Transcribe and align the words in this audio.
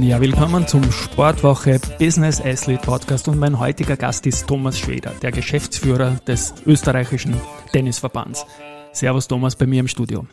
Ja, 0.00 0.20
willkommen 0.20 0.66
zum 0.66 0.90
Sportwoche 0.92 1.80
Business 1.98 2.40
Athlete 2.40 2.80
Podcast 2.82 3.26
und 3.26 3.38
mein 3.38 3.58
heutiger 3.58 3.96
Gast 3.96 4.26
ist 4.26 4.46
Thomas 4.46 4.78
Schweder, 4.78 5.12
der 5.22 5.32
Geschäftsführer 5.32 6.20
des 6.26 6.54
österreichischen 6.66 7.34
Tennisverbands. 7.72 8.46
Servus 8.92 9.26
Thomas 9.26 9.56
bei 9.56 9.66
mir 9.66 9.80
im 9.80 9.88
Studio. 9.88 10.26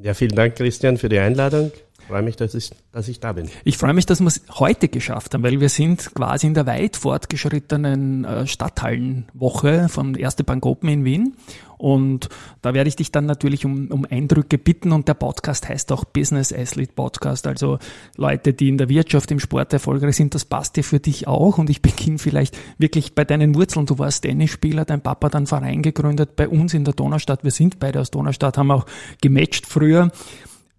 Ja, 0.00 0.14
vielen 0.14 0.34
Dank 0.34 0.56
Christian 0.56 0.96
für 0.96 1.08
die 1.08 1.18
Einladung. 1.18 1.72
Ich 2.12 2.14
freue 2.14 2.24
mich, 2.24 2.36
dass 2.36 2.54
ich, 2.54 2.70
dass 2.92 3.08
ich 3.08 3.20
da 3.20 3.32
bin. 3.32 3.48
Ich 3.64 3.78
freue 3.78 3.94
mich, 3.94 4.04
dass 4.04 4.20
wir 4.20 4.26
es 4.26 4.42
heute 4.50 4.88
geschafft 4.88 5.32
haben, 5.32 5.42
weil 5.42 5.60
wir 5.60 5.70
sind 5.70 6.14
quasi 6.14 6.46
in 6.46 6.52
der 6.52 6.66
weit 6.66 6.98
fortgeschrittenen 6.98 8.26
äh, 8.26 8.46
Stadthallenwoche 8.46 9.88
vom 9.88 10.14
Erste 10.14 10.44
Bank 10.44 10.66
Open 10.66 10.90
in 10.90 11.06
Wien. 11.06 11.36
Und 11.78 12.28
da 12.60 12.74
werde 12.74 12.88
ich 12.88 12.96
dich 12.96 13.12
dann 13.12 13.24
natürlich 13.24 13.64
um, 13.64 13.86
um 13.88 14.04
Eindrücke 14.04 14.58
bitten. 14.58 14.92
Und 14.92 15.08
der 15.08 15.14
Podcast 15.14 15.70
heißt 15.70 15.90
auch 15.90 16.04
Business 16.04 16.52
Athlete 16.52 16.92
Podcast. 16.92 17.46
Also 17.46 17.78
Leute, 18.18 18.52
die 18.52 18.68
in 18.68 18.76
der 18.76 18.90
Wirtschaft, 18.90 19.30
im 19.30 19.40
Sport 19.40 19.72
erfolgreich 19.72 20.16
sind, 20.16 20.34
das 20.34 20.44
passt 20.44 20.76
dir 20.76 20.84
für 20.84 21.00
dich 21.00 21.26
auch. 21.26 21.56
Und 21.56 21.70
ich 21.70 21.80
beginne 21.80 22.18
vielleicht 22.18 22.58
wirklich 22.76 23.14
bei 23.14 23.24
deinen 23.24 23.54
Wurzeln. 23.54 23.86
Du 23.86 23.98
warst 23.98 24.24
Tennisspieler, 24.24 24.84
dein 24.84 25.00
Papa 25.00 25.28
einen 25.28 25.46
Verein 25.46 25.80
gegründet 25.80 26.36
bei 26.36 26.46
uns 26.46 26.74
in 26.74 26.84
der 26.84 26.92
Donaustadt. 26.92 27.42
Wir 27.42 27.52
sind 27.52 27.78
beide 27.78 28.00
aus 28.00 28.10
Donaustadt, 28.10 28.58
haben 28.58 28.70
auch 28.70 28.84
gematcht 29.22 29.66
früher. 29.66 30.10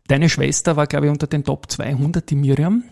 Deine 0.08 0.30
Schwester 0.30 0.76
war, 0.76 0.88
glaube 0.88 1.08
ich, 1.08 1.12
unter 1.12 1.28
den 1.28 1.44
Top 1.44 1.70
200, 1.72 2.30
die 2.30 2.36
Miriam. 2.36 2.84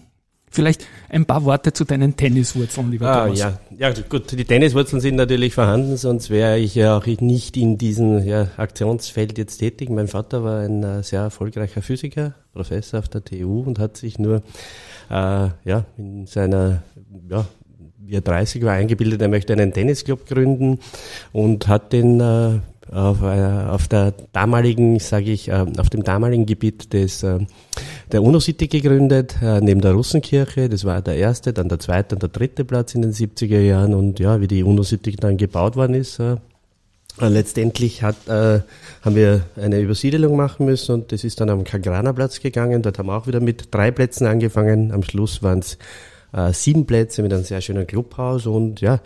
Vielleicht 0.54 0.86
ein 1.08 1.26
paar 1.26 1.46
Worte 1.46 1.72
zu 1.72 1.86
deinen 1.86 2.18
Tenniswurzeln, 2.18 2.92
lieber 2.92 3.08
ah, 3.10 3.24
Thomas. 3.24 3.40
Ja. 3.40 3.60
ja, 3.78 3.94
gut, 4.10 4.34
die 4.34 4.44
Tenniswurzeln 4.44 5.00
sind 5.00 5.16
natürlich 5.16 5.54
vorhanden, 5.54 5.96
sonst 5.96 6.30
wäre 6.30 6.60
ich 6.60 6.76
ja 6.76 6.98
auch 6.98 7.06
nicht 7.06 7.56
in 7.56 7.78
diesem 7.78 8.26
ja, 8.26 8.50
Aktionsfeld 8.58 9.38
jetzt 9.38 9.60
tätig. 9.60 9.90
Mein 9.90 10.10
Vater 10.10 10.44
war 10.44 10.60
ein 10.60 10.84
äh, 10.84 11.04
sehr 11.04 11.22
erfolgreicher 11.22 11.82
Physiker, 11.82 12.34
Professor 12.52 13.00
auf 13.00 13.08
der 13.08 13.24
TU 13.24 13.62
und 13.62 13.80
hat 13.80 13.96
sich 13.96 14.20
nur 14.20 14.44
äh, 15.10 15.50
ja, 15.64 15.86
in 15.98 16.28
seiner 16.28 16.84
ja, 17.30 17.46
wie 17.98 18.16
er 18.16 18.22
30 18.22 18.64
war, 18.66 18.74
eingebildet, 18.74 19.22
er 19.22 19.30
möchte 19.30 19.54
einen 19.54 19.72
Tennisclub 19.72 20.26
gründen 20.28 20.80
und 21.32 21.70
hat 21.70 21.94
den 21.94 22.20
äh, 22.20 22.60
auf, 22.90 23.22
äh, 23.22 23.26
auf 23.70 23.88
der 23.88 24.14
damaligen, 24.34 25.00
sage 25.00 25.32
ich, 25.32 25.50
äh, 25.50 25.66
auf 25.78 25.90
dem 25.90 26.04
damaligen 26.04 26.46
Gebiet 26.46 26.94
des 26.94 27.24
äh, 27.24 27.40
der 28.12 28.24
UNO-City 28.24 28.68
gegründet, 28.68 29.38
neben 29.62 29.80
der 29.80 29.94
Russenkirche. 29.94 30.68
Das 30.68 30.84
war 30.84 31.02
der 31.02 31.16
erste, 31.16 31.54
dann 31.54 31.70
der 31.70 31.80
zweite 31.80 32.16
und 32.16 32.22
der 32.22 32.28
dritte 32.30 32.66
Platz 32.66 32.94
in 32.94 33.02
den 33.02 33.14
70er 33.14 33.62
Jahren. 33.62 33.94
Und 33.94 34.20
ja, 34.20 34.42
wie 34.42 34.48
die 34.48 34.64
UNO-City 34.64 35.16
dann 35.16 35.38
gebaut 35.38 35.78
worden 35.78 35.94
ist, 35.94 36.22
letztendlich 37.20 38.04
hat, 38.04 38.28
äh, 38.28 38.60
haben 39.02 39.16
wir 39.16 39.44
eine 39.56 39.80
Übersiedelung 39.80 40.36
machen 40.36 40.66
müssen 40.66 40.94
und 40.94 41.12
das 41.12 41.24
ist 41.24 41.40
dann 41.40 41.50
am 41.50 41.64
Kagrana-Platz 41.64 42.42
gegangen. 42.42 42.82
Dort 42.82 43.00
haben 43.00 43.08
wir 43.08 43.18
auch 43.18 43.28
wieder 43.28 43.40
mit 43.40 43.74
drei 43.74 43.92
Plätzen 43.92 44.28
angefangen. 44.28 44.92
Am 44.92 45.04
Schluss 45.04 45.44
waren 45.44 45.60
es 45.60 45.78
äh, 46.34 46.54
sieben 46.54 46.86
Plätze 46.86 47.22
mit 47.22 47.34
einem 47.34 47.44
sehr 47.44 47.62
schönen 47.62 47.88
Clubhaus 47.88 48.46
und 48.46 48.82
ja, 48.82 49.00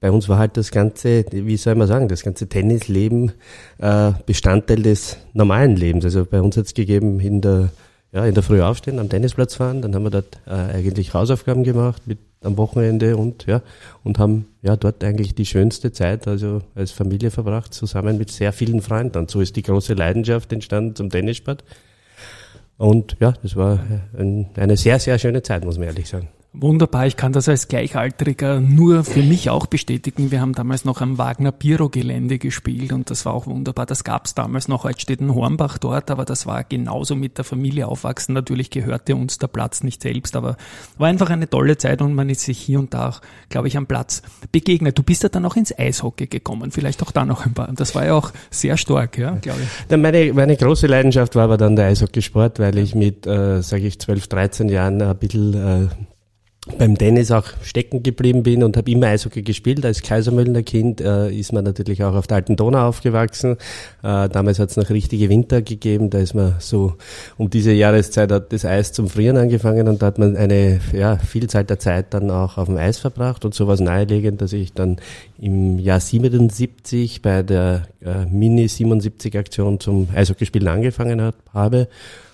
bei 0.00 0.10
uns 0.10 0.28
war 0.28 0.38
halt 0.38 0.56
das 0.56 0.70
ganze, 0.70 1.24
wie 1.30 1.56
soll 1.56 1.74
man 1.74 1.88
sagen, 1.88 2.08
das 2.08 2.22
ganze 2.22 2.48
Tennisleben 2.48 3.32
äh, 3.78 4.12
Bestandteil 4.26 4.82
des 4.82 5.16
normalen 5.32 5.76
Lebens. 5.76 6.04
Also 6.04 6.24
bei 6.24 6.40
uns 6.40 6.56
hat 6.56 6.66
es 6.66 6.74
gegeben 6.74 7.20
in 7.20 7.40
der 7.40 7.70
ja, 8.12 8.24
in 8.26 8.34
der 8.34 8.42
Früh 8.42 8.60
aufstehen, 8.60 8.98
am 8.98 9.08
Tennisplatz 9.08 9.54
fahren, 9.54 9.82
dann 9.82 9.94
haben 9.94 10.02
wir 10.02 10.10
dort 10.10 10.40
äh, 10.44 10.50
eigentlich 10.50 11.14
Hausaufgaben 11.14 11.62
gemacht 11.62 12.02
mit 12.06 12.18
am 12.42 12.56
Wochenende 12.56 13.16
und 13.16 13.46
ja 13.46 13.60
und 14.02 14.18
haben 14.18 14.46
ja 14.62 14.74
dort 14.76 15.04
eigentlich 15.04 15.34
die 15.34 15.46
schönste 15.46 15.92
Zeit 15.92 16.26
also 16.26 16.62
als 16.74 16.90
Familie 16.90 17.30
verbracht 17.30 17.74
zusammen 17.74 18.16
mit 18.18 18.30
sehr 18.30 18.52
vielen 18.52 18.80
Freunden. 18.80 19.18
Und 19.18 19.30
so 19.30 19.40
ist 19.40 19.56
die 19.56 19.62
große 19.62 19.94
Leidenschaft 19.94 20.52
entstanden 20.52 20.96
zum 20.96 21.10
Tennissport. 21.10 21.64
Und 22.78 23.16
ja 23.20 23.34
das 23.42 23.56
war 23.56 23.84
ein, 24.18 24.46
eine 24.56 24.76
sehr 24.76 24.98
sehr 24.98 25.18
schöne 25.18 25.42
Zeit 25.42 25.64
muss 25.64 25.76
man 25.76 25.88
ehrlich 25.88 26.08
sagen 26.08 26.28
Wunderbar, 26.52 27.06
ich 27.06 27.16
kann 27.16 27.32
das 27.32 27.48
als 27.48 27.68
Gleichaltriger 27.68 28.58
nur 28.58 29.04
für 29.04 29.22
mich 29.22 29.50
auch 29.50 29.66
bestätigen. 29.66 30.32
Wir 30.32 30.40
haben 30.40 30.52
damals 30.52 30.84
noch 30.84 31.00
am 31.00 31.16
Wagner 31.16 31.52
Biro 31.52 31.88
Gelände 31.88 32.38
gespielt 32.38 32.92
und 32.92 33.08
das 33.08 33.24
war 33.24 33.34
auch 33.34 33.46
wunderbar. 33.46 33.86
Das 33.86 34.02
gab 34.02 34.26
es 34.26 34.34
damals 34.34 34.66
noch, 34.66 34.82
heute 34.82 35.00
steht 35.00 35.20
ein 35.20 35.32
Hornbach 35.32 35.78
dort, 35.78 36.10
aber 36.10 36.24
das 36.24 36.46
war 36.46 36.64
genauso 36.64 37.14
mit 37.14 37.38
der 37.38 37.44
Familie 37.44 37.86
aufwachsen. 37.86 38.34
Natürlich 38.34 38.70
gehörte 38.70 39.14
uns 39.14 39.38
der 39.38 39.46
Platz 39.46 39.84
nicht 39.84 40.02
selbst, 40.02 40.34
aber 40.34 40.56
war 40.98 41.06
einfach 41.06 41.30
eine 41.30 41.48
tolle 41.48 41.78
Zeit 41.78 42.02
und 42.02 42.14
man 42.14 42.28
ist 42.28 42.40
sich 42.40 42.58
hier 42.58 42.80
und 42.80 42.94
da 42.94 43.10
auch, 43.10 43.20
glaube 43.48 43.68
ich, 43.68 43.76
am 43.76 43.86
Platz 43.86 44.20
begegnet. 44.50 44.98
Du 44.98 45.04
bist 45.04 45.22
ja 45.22 45.28
dann 45.28 45.44
auch 45.44 45.54
ins 45.54 45.78
Eishockey 45.78 46.26
gekommen, 46.26 46.72
vielleicht 46.72 47.00
auch 47.04 47.12
da 47.12 47.24
noch 47.24 47.46
ein 47.46 47.54
paar. 47.54 47.72
Das 47.72 47.94
war 47.94 48.06
ja 48.06 48.14
auch 48.14 48.32
sehr 48.50 48.76
stark, 48.76 49.18
ja, 49.18 49.36
glaube 49.36 49.60
ich. 49.62 49.96
Meine, 49.96 50.32
meine 50.32 50.56
große 50.56 50.88
Leidenschaft 50.88 51.36
war 51.36 51.44
aber 51.44 51.58
dann 51.58 51.76
der 51.76 51.86
Eishockeysport, 51.86 52.58
weil 52.58 52.76
ich 52.78 52.96
mit, 52.96 53.24
äh, 53.24 53.62
sage 53.62 53.86
ich, 53.86 54.00
12, 54.00 54.26
13 54.26 54.68
Jahren 54.68 55.00
ein 55.00 55.16
bisschen 55.16 55.54
äh, 55.54 55.88
beim 56.76 56.98
Tennis 56.98 57.30
auch 57.30 57.46
stecken 57.62 58.02
geblieben 58.02 58.42
bin 58.42 58.62
und 58.62 58.76
habe 58.76 58.90
immer 58.90 59.06
Eishockey 59.06 59.40
gespielt. 59.40 59.84
Als 59.86 60.02
Kaisermüllner 60.02 60.62
Kind 60.62 61.00
äh, 61.00 61.30
ist 61.30 61.54
man 61.54 61.64
natürlich 61.64 62.04
auch 62.04 62.14
auf 62.14 62.26
der 62.26 62.36
alten 62.36 62.56
Donau 62.56 62.86
aufgewachsen. 62.86 63.52
Äh, 64.02 64.28
damals 64.28 64.58
hat 64.58 64.68
es 64.68 64.76
noch 64.76 64.90
richtige 64.90 65.30
Winter 65.30 65.62
gegeben. 65.62 66.10
Da 66.10 66.18
ist 66.18 66.34
man 66.34 66.56
so 66.58 66.96
um 67.38 67.48
diese 67.48 67.72
Jahreszeit 67.72 68.30
hat 68.30 68.52
das 68.52 68.66
Eis 68.66 68.92
zum 68.92 69.08
Frieren 69.08 69.38
angefangen 69.38 69.88
und 69.88 70.02
da 70.02 70.06
hat 70.06 70.18
man 70.18 70.36
eine 70.36 70.80
ja, 70.92 71.16
Vielzahl 71.16 71.64
der 71.64 71.78
Zeit 71.78 72.12
dann 72.12 72.30
auch 72.30 72.58
auf 72.58 72.66
dem 72.66 72.76
Eis 72.76 72.98
verbracht 72.98 73.46
und 73.46 73.54
so 73.54 73.66
was 73.66 73.80
naheliegend, 73.80 74.42
dass 74.42 74.52
ich 74.52 74.74
dann 74.74 74.96
im 75.38 75.78
Jahr 75.78 76.00
77 76.00 77.22
bei 77.22 77.42
der 77.42 77.88
äh, 78.04 78.26
Mini 78.26 78.68
77 78.68 79.38
Aktion 79.38 79.80
zum 79.80 80.08
Eishockeyspielen 80.14 80.68
angefangen 80.68 81.22
hat, 81.22 81.36
habe 81.54 81.88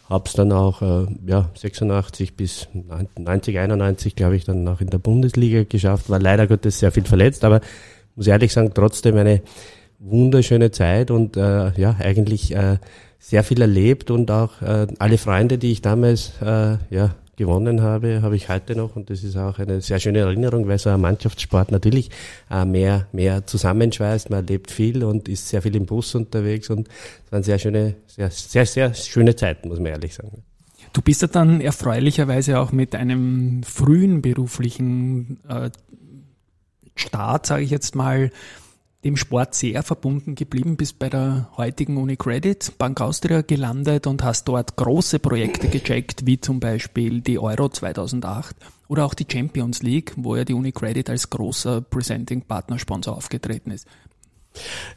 Hab's 0.08 0.34
dann 0.34 0.52
auch 0.52 0.82
äh, 0.82 1.06
ja, 1.26 1.50
86 1.54 2.36
bis 2.36 2.68
90, 2.72 3.58
91, 3.58 4.14
glaube 4.14 4.36
ich, 4.36 4.44
dann 4.44 4.66
auch 4.68 4.80
in 4.80 4.88
der 4.88 4.98
Bundesliga 4.98 5.64
geschafft. 5.64 6.08
War 6.08 6.20
leider 6.20 6.46
Gottes 6.46 6.78
sehr 6.78 6.92
viel 6.92 7.04
verletzt, 7.04 7.44
aber 7.44 7.60
muss 8.14 8.26
ehrlich 8.28 8.52
sagen, 8.52 8.70
trotzdem 8.72 9.16
eine 9.16 9.42
wunderschöne 9.98 10.70
Zeit 10.70 11.10
und 11.10 11.36
äh, 11.36 11.72
ja, 11.78 11.96
eigentlich 11.98 12.54
äh, 12.54 12.78
sehr 13.18 13.42
viel 13.42 13.60
erlebt 13.60 14.10
und 14.10 14.30
auch 14.30 14.62
äh, 14.62 14.86
alle 14.98 15.18
Freunde, 15.18 15.58
die 15.58 15.72
ich 15.72 15.82
damals 15.82 16.32
äh, 16.40 16.76
ja, 16.90 17.14
gewonnen 17.36 17.82
habe, 17.82 18.22
habe 18.22 18.36
ich 18.36 18.48
heute 18.48 18.74
noch. 18.74 18.96
Und 18.96 19.10
das 19.10 19.22
ist 19.22 19.36
auch 19.36 19.58
eine 19.58 19.80
sehr 19.80 20.00
schöne 20.00 20.20
Erinnerung, 20.20 20.66
weil 20.68 20.78
so 20.78 20.90
ein 20.90 21.00
Mannschaftssport 21.00 21.70
natürlich 21.70 22.10
äh, 22.50 22.64
mehr, 22.64 23.06
mehr 23.12 23.46
zusammenschweißt, 23.46 24.30
man 24.30 24.40
erlebt 24.40 24.70
viel 24.70 25.04
und 25.04 25.28
ist 25.28 25.48
sehr 25.48 25.62
viel 25.62 25.76
im 25.76 25.86
Bus 25.86 26.14
unterwegs. 26.14 26.70
Und 26.70 26.88
es 27.26 27.32
waren 27.32 27.42
sehr 27.42 27.58
schöne, 27.58 27.94
sehr, 28.06 28.30
sehr, 28.30 28.66
sehr 28.66 28.94
schöne 28.94 29.36
Zeiten, 29.36 29.68
muss 29.68 29.78
man 29.78 29.88
ehrlich 29.88 30.14
sagen. 30.14 30.42
Du 30.92 31.02
bist 31.02 31.22
ja 31.22 31.28
dann 31.28 31.60
erfreulicherweise 31.60 32.58
auch 32.58 32.72
mit 32.72 32.94
einem 32.94 33.62
frühen 33.62 34.22
beruflichen 34.22 35.40
äh, 35.48 35.70
Start, 36.94 37.46
sage 37.46 37.62
ich 37.62 37.70
jetzt 37.70 37.94
mal, 37.94 38.30
dem 39.04 39.16
Sport 39.16 39.54
sehr 39.54 39.82
verbunden 39.82 40.34
geblieben, 40.34 40.76
bist 40.76 40.98
bei 40.98 41.08
der 41.08 41.50
heutigen 41.56 41.96
UniCredit 41.96 42.76
Bank 42.78 43.00
Austria 43.00 43.42
gelandet 43.42 44.06
und 44.06 44.24
hast 44.24 44.48
dort 44.48 44.76
große 44.76 45.18
Projekte 45.18 45.68
gecheckt, 45.68 46.26
wie 46.26 46.40
zum 46.40 46.60
Beispiel 46.60 47.20
die 47.20 47.38
Euro 47.38 47.68
2008 47.68 48.56
oder 48.88 49.04
auch 49.04 49.14
die 49.14 49.26
Champions 49.30 49.82
League, 49.82 50.12
wo 50.16 50.36
ja 50.36 50.44
die 50.44 50.54
UniCredit 50.54 51.10
als 51.10 51.30
großer 51.30 51.82
Presenting 51.82 52.42
Partner 52.42 52.78
Sponsor 52.78 53.16
aufgetreten 53.16 53.70
ist. 53.70 53.86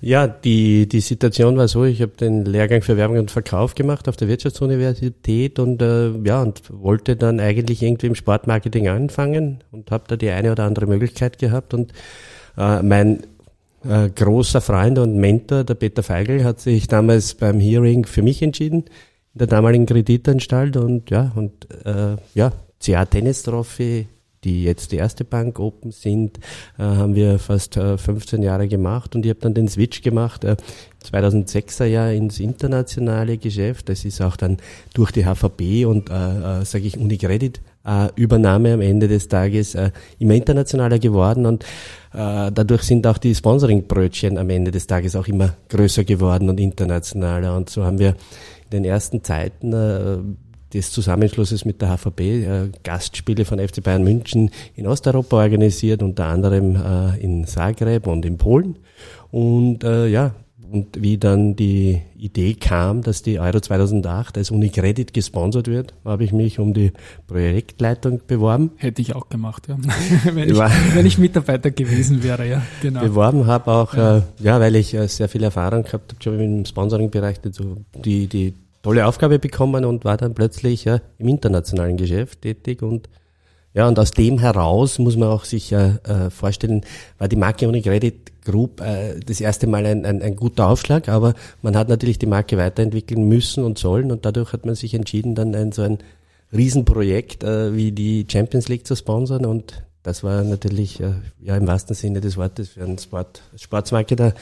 Ja, 0.01 0.27
die, 0.27 0.87
die 0.87 1.01
Situation 1.01 1.57
war 1.57 1.67
so, 1.67 1.83
ich 1.83 2.01
habe 2.01 2.13
den 2.13 2.45
Lehrgang 2.45 2.81
für 2.81 2.97
Werbung 2.97 3.17
und 3.17 3.31
Verkauf 3.31 3.75
gemacht 3.75 4.07
auf 4.07 4.15
der 4.15 4.27
Wirtschaftsuniversität 4.27 5.59
und 5.59 5.81
äh, 5.81 6.11
ja, 6.23 6.41
und 6.41 6.61
wollte 6.69 7.15
dann 7.15 7.39
eigentlich 7.39 7.83
irgendwie 7.83 8.07
im 8.07 8.15
Sportmarketing 8.15 8.87
anfangen 8.87 9.63
und 9.71 9.91
habe 9.91 10.05
da 10.07 10.15
die 10.15 10.29
eine 10.29 10.51
oder 10.51 10.63
andere 10.63 10.87
Möglichkeit 10.87 11.39
gehabt 11.39 11.73
und 11.73 11.93
äh, 12.57 12.81
mein 12.81 13.23
äh, 13.87 14.09
großer 14.09 14.61
Freund 14.61 14.97
und 14.99 15.15
Mentor, 15.17 15.63
der 15.63 15.75
Peter 15.75 16.03
Feigl, 16.03 16.43
hat 16.43 16.59
sich 16.59 16.87
damals 16.87 17.33
beim 17.33 17.59
Hearing 17.59 18.05
für 18.05 18.21
mich 18.21 18.41
entschieden, 18.41 18.85
in 19.33 19.39
der 19.39 19.47
damaligen 19.47 19.85
Kreditanstalt 19.85 20.77
und 20.77 21.09
ja, 21.09 21.31
und 21.35 21.67
äh, 21.85 22.17
ja, 22.33 22.51
CA 22.83 23.05
Tennis 23.05 23.43
Trophy, 23.43 24.07
die 24.43 24.63
jetzt 24.63 24.91
die 24.91 24.97
erste 24.97 25.25
Bank 25.25 25.59
Open 25.59 25.91
sind, 25.91 26.37
äh, 26.77 26.83
haben 26.83 27.15
wir 27.15 27.39
fast 27.39 27.77
äh, 27.77 27.97
15 27.97 28.41
Jahre 28.41 28.67
gemacht 28.67 29.15
und 29.15 29.25
ich 29.25 29.29
habe 29.29 29.41
dann 29.41 29.53
den 29.53 29.67
Switch 29.67 30.01
gemacht, 30.01 30.43
äh, 30.43 30.55
2006er 31.03 31.85
Jahr 31.85 32.11
ins 32.11 32.39
internationale 32.39 33.37
Geschäft. 33.37 33.89
Das 33.89 34.05
ist 34.05 34.21
auch 34.21 34.37
dann 34.37 34.57
durch 34.93 35.11
die 35.11 35.25
HVB 35.25 35.85
und, 35.85 36.09
äh, 36.09 36.61
äh, 36.61 36.65
sage 36.65 36.85
ich, 36.85 36.97
Unicredit 36.97 37.61
äh, 37.85 38.07
Übernahme 38.15 38.73
am 38.73 38.81
Ende 38.81 39.07
des 39.07 39.27
Tages 39.27 39.75
äh, 39.75 39.91
immer 40.19 40.33
internationaler 40.33 40.99
geworden 40.99 41.45
und 41.45 41.63
äh, 42.13 42.51
dadurch 42.51 42.83
sind 42.83 43.05
auch 43.07 43.17
die 43.17 43.35
Sponsoring-Brötchen 43.35 44.37
am 44.37 44.49
Ende 44.49 44.71
des 44.71 44.87
Tages 44.87 45.15
auch 45.15 45.27
immer 45.27 45.55
größer 45.69 46.03
geworden 46.03 46.49
und 46.49 46.59
internationaler. 46.59 47.55
Und 47.55 47.69
so 47.69 47.83
haben 47.83 47.99
wir 47.99 48.15
in 48.65 48.69
den 48.71 48.85
ersten 48.85 49.23
Zeiten 49.23 49.73
äh, 49.73 50.17
des 50.73 50.91
Zusammenschlusses 50.91 51.65
mit 51.65 51.81
der 51.81 51.97
HVB 51.97 52.19
äh, 52.19 52.69
Gastspiele 52.83 53.45
von 53.45 53.59
FC 53.59 53.83
Bayern 53.83 54.03
München 54.03 54.51
in 54.75 54.87
Osteuropa 54.87 55.37
organisiert, 55.37 56.03
unter 56.03 56.25
anderem 56.25 56.75
äh, 56.75 57.19
in 57.19 57.45
Zagreb 57.45 58.07
und 58.07 58.25
in 58.25 58.37
Polen. 58.37 58.77
Und 59.31 59.83
äh, 59.83 60.07
ja, 60.07 60.33
und 60.71 61.01
wie 61.01 61.17
dann 61.17 61.55
die 61.55 62.01
Idee 62.17 62.53
kam, 62.53 63.01
dass 63.01 63.21
die 63.21 63.39
Euro 63.39 63.59
2008 63.59 64.37
als 64.37 64.51
Unicredit 64.51 65.13
gesponsert 65.13 65.67
wird, 65.67 65.93
habe 66.05 66.23
ich 66.23 66.31
mich 66.31 66.59
um 66.59 66.73
die 66.73 66.91
Projektleitung 67.27 68.21
beworben. 68.27 68.71
Hätte 68.77 69.01
ich 69.01 69.15
auch 69.15 69.29
gemacht, 69.29 69.67
ja. 69.67 69.77
wenn, 70.33 70.49
ich, 70.49 70.57
wenn 70.57 71.05
ich 71.05 71.17
Mitarbeiter 71.17 71.71
gewesen 71.71 72.23
wäre, 72.23 72.47
ja, 72.47 72.61
genau. 72.81 73.01
Beworben 73.01 73.47
habe 73.47 73.71
auch, 73.71 73.93
ja, 73.95 74.17
äh, 74.17 74.21
ja 74.39 74.59
weil 74.59 74.75
ich 74.75 74.93
äh, 74.93 75.07
sehr 75.07 75.29
viel 75.29 75.43
Erfahrung 75.43 75.83
gehabt 75.83 76.13
habe, 76.13 76.23
schon 76.23 76.39
im 76.39 76.65
Sponsoring-Bereich, 76.65 77.37
so 77.51 77.77
die, 77.93 78.27
die 78.27 78.53
tolle 78.83 79.07
Aufgabe 79.07 79.39
bekommen 79.39 79.85
und 79.85 80.05
war 80.05 80.17
dann 80.17 80.33
plötzlich 80.33 80.85
ja, 80.85 80.99
im 81.17 81.27
internationalen 81.27 81.97
Geschäft 81.97 82.41
tätig 82.41 82.81
und 82.81 83.09
ja, 83.73 83.87
und 83.87 83.99
aus 83.99 84.11
dem 84.11 84.39
heraus 84.39 84.97
muss 84.97 85.15
man 85.15 85.29
auch 85.29 85.45
sich 85.45 85.71
äh, 85.71 85.99
vorstellen, 86.31 86.81
war 87.19 87.27
die 87.27 87.35
Marke 87.35 87.67
Unicredit 87.67 88.38
Group 88.49 88.81
äh, 88.81 89.19
das 89.19 89.41
erste 89.41 89.67
Mal 89.67 89.85
ein, 89.85 90.05
ein, 90.05 90.21
ein 90.21 90.35
guter 90.35 90.67
Aufschlag, 90.67 91.09
aber 91.09 91.33
man 91.61 91.75
hat 91.75 91.89
natürlich 91.89 92.19
die 92.19 92.25
Marke 92.25 92.57
weiterentwickeln 92.57 93.27
müssen 93.27 93.63
und 93.63 93.77
sollen 93.77 94.11
und 94.11 94.25
dadurch 94.25 94.53
hat 94.53 94.65
man 94.65 94.75
sich 94.75 94.93
entschieden, 94.93 95.35
dann 95.35 95.55
ein 95.55 95.71
so 95.71 95.83
ein 95.83 95.99
Riesenprojekt 96.51 97.43
äh, 97.43 97.75
wie 97.75 97.91
die 97.91 98.25
Champions 98.29 98.67
League 98.67 98.87
zu 98.87 98.95
sponsern 98.95 99.45
und 99.45 99.83
das 100.03 100.23
war 100.23 100.43
natürlich 100.43 100.99
äh, 100.99 101.13
ja 101.41 101.55
im 101.55 101.67
wahrsten 101.67 101.95
Sinne 101.95 102.21
des 102.21 102.37
Wortes 102.37 102.69
für 102.69 102.83
einen 102.83 102.97
Sport, 102.97 103.41
Sportsmarketer 103.55 104.33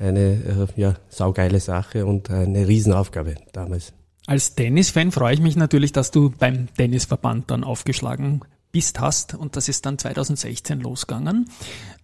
eine 0.00 0.20
äh, 0.20 0.80
ja, 0.80 0.94
saugeile 1.08 1.60
Sache 1.60 2.06
und 2.06 2.30
eine 2.30 2.66
Riesenaufgabe 2.66 3.36
damals. 3.52 3.92
Als 4.26 4.54
Tennisfan 4.54 5.12
freue 5.12 5.34
ich 5.34 5.40
mich 5.40 5.56
natürlich, 5.56 5.92
dass 5.92 6.10
du 6.10 6.30
beim 6.30 6.68
Tennisverband 6.74 7.50
dann 7.50 7.62
aufgeschlagen 7.62 8.40
bist, 8.74 8.98
hast. 8.98 9.34
Und 9.34 9.54
das 9.54 9.68
ist 9.68 9.86
dann 9.86 9.98
2016 9.98 10.80
losgegangen. 10.80 11.48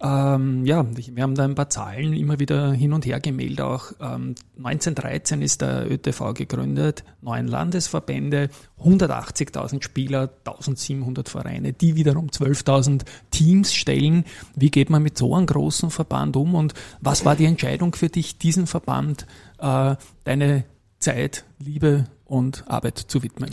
Ähm, 0.01 0.65
ja, 0.65 0.85
wir 0.95 1.21
haben 1.21 1.35
da 1.35 1.43
ein 1.43 1.53
paar 1.53 1.69
Zahlen 1.69 2.13
immer 2.13 2.39
wieder 2.39 2.71
hin 2.71 2.93
und 2.93 3.05
her 3.05 3.19
gemeldet. 3.19 3.59
Auch 3.59 3.91
ähm, 3.99 4.35
1913 4.57 5.41
ist 5.41 5.59
der 5.59 5.91
ÖTV 5.91 6.33
gegründet, 6.33 7.03
neun 7.21 7.49
Landesverbände, 7.49 8.49
180.000 8.81 9.83
Spieler, 9.83 10.29
1700 10.45 11.27
Vereine, 11.27 11.73
die 11.73 11.95
wiederum 11.97 12.27
12.000 12.27 13.01
Teams 13.31 13.73
stellen. 13.73 14.23
Wie 14.55 14.71
geht 14.71 14.89
man 14.89 15.03
mit 15.03 15.17
so 15.17 15.35
einem 15.35 15.47
großen 15.47 15.91
Verband 15.91 16.37
um? 16.37 16.55
Und 16.55 16.73
was 17.01 17.25
war 17.25 17.35
die 17.35 17.45
Entscheidung 17.45 17.93
für 17.95 18.07
dich, 18.07 18.37
diesen 18.37 18.65
Verband, 18.65 19.27
äh, 19.59 19.97
deine 20.23 20.63
Zeit, 20.99 21.43
Liebe 21.59 22.05
und 22.23 22.63
Arbeit 22.69 22.97
zu 22.97 23.23
widmen? 23.23 23.49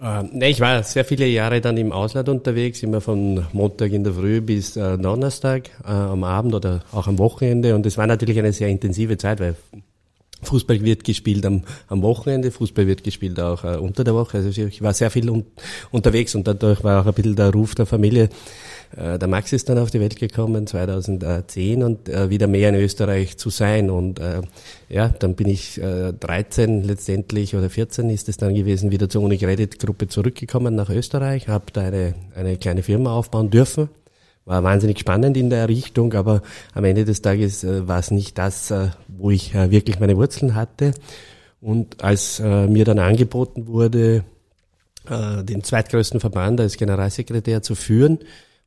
Äh, 0.00 0.22
ne, 0.24 0.50
ich 0.50 0.60
war 0.60 0.82
sehr 0.82 1.04
viele 1.04 1.26
Jahre 1.26 1.60
dann 1.60 1.76
im 1.76 1.92
Ausland 1.92 2.28
unterwegs, 2.28 2.82
immer 2.82 3.00
von 3.00 3.46
Montag 3.52 3.92
in 3.92 4.04
der 4.04 4.12
Früh 4.12 4.40
bis 4.40 4.76
äh, 4.76 4.98
Donnerstag 4.98 5.70
äh, 5.84 5.90
am 5.90 6.22
Abend 6.24 6.54
oder 6.54 6.82
auch 6.92 7.06
am 7.06 7.18
Wochenende. 7.18 7.74
Und 7.74 7.86
es 7.86 7.96
war 7.96 8.06
natürlich 8.06 8.38
eine 8.38 8.52
sehr 8.52 8.68
intensive 8.68 9.16
Zeit, 9.16 9.40
weil 9.40 9.56
Fußball 10.42 10.82
wird 10.82 11.02
gespielt 11.04 11.46
am, 11.46 11.62
am 11.88 12.02
Wochenende, 12.02 12.50
Fußball 12.50 12.86
wird 12.86 13.04
gespielt 13.04 13.40
auch 13.40 13.64
äh, 13.64 13.78
unter 13.78 14.04
der 14.04 14.14
Woche. 14.14 14.38
Also 14.38 14.48
ich 14.60 14.82
war 14.82 14.92
sehr 14.92 15.10
viel 15.10 15.30
un 15.30 15.46
unterwegs 15.90 16.34
und 16.34 16.46
dadurch 16.46 16.84
war 16.84 17.00
auch 17.00 17.06
ein 17.06 17.14
bisschen 17.14 17.36
der 17.36 17.50
Ruf 17.50 17.74
der 17.74 17.86
Familie. 17.86 18.28
Äh, 18.94 19.18
der 19.18 19.28
Max 19.28 19.52
ist 19.52 19.68
dann 19.68 19.78
auf 19.78 19.90
die 19.90 20.00
Welt 20.00 20.18
gekommen 20.18 20.66
2010 20.66 21.82
und 21.82 22.08
äh, 22.08 22.28
wieder 22.28 22.46
mehr 22.46 22.68
in 22.68 22.74
Österreich 22.74 23.38
zu 23.38 23.48
sein. 23.48 23.88
Und 23.88 24.18
äh, 24.18 24.42
ja, 24.88 25.08
dann 25.08 25.34
bin 25.34 25.48
ich 25.48 25.80
äh, 25.80 26.12
13 26.12 26.82
letztendlich 26.82 27.56
oder 27.56 27.70
14 27.70 28.10
ist 28.10 28.28
es 28.28 28.36
dann 28.36 28.54
gewesen, 28.54 28.90
wieder 28.90 29.08
zur 29.08 29.22
Unicredit-Gruppe 29.22 30.08
zurückgekommen 30.08 30.74
nach 30.74 30.90
Österreich, 30.90 31.48
habe 31.48 31.66
da 31.72 31.82
eine, 31.82 32.14
eine 32.34 32.56
kleine 32.56 32.82
Firma 32.82 33.12
aufbauen 33.12 33.50
dürfen 33.50 33.88
war 34.46 34.62
wahnsinnig 34.62 35.00
spannend 35.00 35.36
in 35.36 35.50
der 35.50 35.58
Errichtung, 35.58 36.14
aber 36.14 36.40
am 36.72 36.84
Ende 36.84 37.04
des 37.04 37.20
Tages 37.20 37.64
äh, 37.64 37.86
war 37.86 37.98
es 37.98 38.10
nicht 38.10 38.38
das, 38.38 38.70
äh, 38.70 38.88
wo 39.08 39.30
ich 39.30 39.54
äh, 39.54 39.70
wirklich 39.70 40.00
meine 40.00 40.16
Wurzeln 40.16 40.54
hatte. 40.54 40.92
Und 41.60 42.04
als 42.04 42.38
mir 42.38 42.84
dann 42.84 42.98
angeboten 43.00 43.66
wurde, 43.66 44.22
den 45.08 45.64
zweitgrößten 45.64 46.20
Verband 46.20 46.60
als 46.60 46.76
Generalsekretär 46.76 47.62
zu 47.62 47.74
führen, 47.74 48.18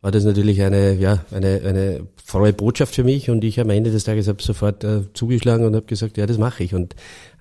war 0.02 0.12
das 0.12 0.24
natürlich 0.24 0.62
eine, 0.62 0.94
ja, 0.94 1.26
eine, 1.32 1.62
eine 1.66 2.08
frohe 2.24 2.54
Botschaft 2.54 2.96
für 2.96 3.04
mich 3.04 3.30
und 3.30 3.44
ich 3.44 3.60
am 3.60 3.70
Ende 3.70 3.92
des 3.92 4.06
Tages 4.06 4.28
habe 4.28 4.42
sofort 4.42 4.84
äh, 4.84 5.02
zugeschlagen 5.14 5.66
und 5.66 5.76
habe 5.76 5.86
gesagt, 5.86 6.18
ja, 6.18 6.26
das 6.26 6.38
mache 6.38 6.64
ich. 6.64 6.74
Und 6.74 6.96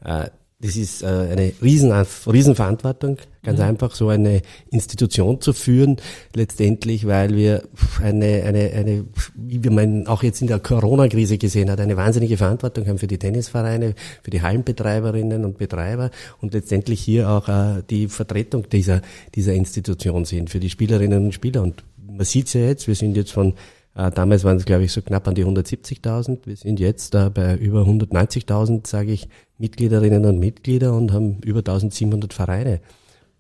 äh, 0.05 0.27
das 0.61 0.75
ist 0.75 1.03
äh, 1.03 1.07
eine 1.07 1.53
Riesen, 1.63 1.93
Riesenverantwortung, 1.93 3.19
ganz 3.45 3.61
mhm. 3.61 3.65
einfach 3.65 3.95
so 3.95 4.09
eine 4.09 4.43
Institution 4.73 5.41
zu 5.41 5.53
führen, 5.53 5.99
letztendlich, 6.35 7.07
weil 7.07 7.37
wir 7.37 7.63
eine, 8.03 8.43
eine, 8.43 8.73
eine, 8.73 9.05
wie 9.37 9.71
man 9.71 10.09
auch 10.09 10.25
jetzt 10.25 10.41
in 10.41 10.49
der 10.49 10.59
Corona-Krise 10.59 11.39
gesehen 11.39 11.71
hat, 11.71 11.79
eine 11.79 11.97
wahnsinnige 11.97 12.37
Verantwortung 12.37 12.89
haben 12.89 12.99
für 12.99 13.07
die 13.07 13.19
Tennisvereine, 13.19 13.95
für 14.25 14.31
die 14.31 14.43
Hallenbetreiberinnen 14.43 15.45
und 15.45 15.59
Betreiber 15.59 16.11
und 16.41 16.55
letztendlich 16.55 17.01
hier 17.01 17.31
auch 17.31 17.49
äh, 17.49 17.85
die 17.89 18.09
Vertretung 18.09 18.69
dieser, 18.69 19.03
dieser 19.37 19.53
Institution 19.53 20.25
sind, 20.25 20.51
für 20.51 20.59
die 20.59 20.71
Spielerinnen 20.71 21.27
und 21.27 21.35
Spieler. 21.35 21.63
Und 21.63 21.85
man 22.19 22.27
sieht 22.27 22.53
ja 22.53 22.61
jetzt, 22.61 22.89
wir 22.89 22.95
sind 22.95 23.17
jetzt 23.17 23.33
von 23.33 23.55
äh, 23.95 24.11
damals 24.13 24.45
waren 24.45 24.57
es, 24.57 24.65
glaube 24.65 24.85
ich, 24.85 24.93
so 24.93 25.03
knapp 25.03 25.27
an 25.27 25.35
die 25.35 25.45
170.000. 25.45 26.41
Wir 26.45 26.57
sind 26.57 26.79
jetzt 26.79 27.15
äh, 27.15 27.31
bei 27.31 27.57
über 27.57 27.83
190.000, 27.83 28.87
sage 28.87 29.11
ich, 29.13 29.29
Mitgliederinnen 29.59 30.25
und 30.25 30.39
Mitglieder 30.39 30.95
und 30.95 31.13
haben 31.13 31.41
über 31.45 31.61
1700 31.61 32.33
Vereine. 32.33 32.81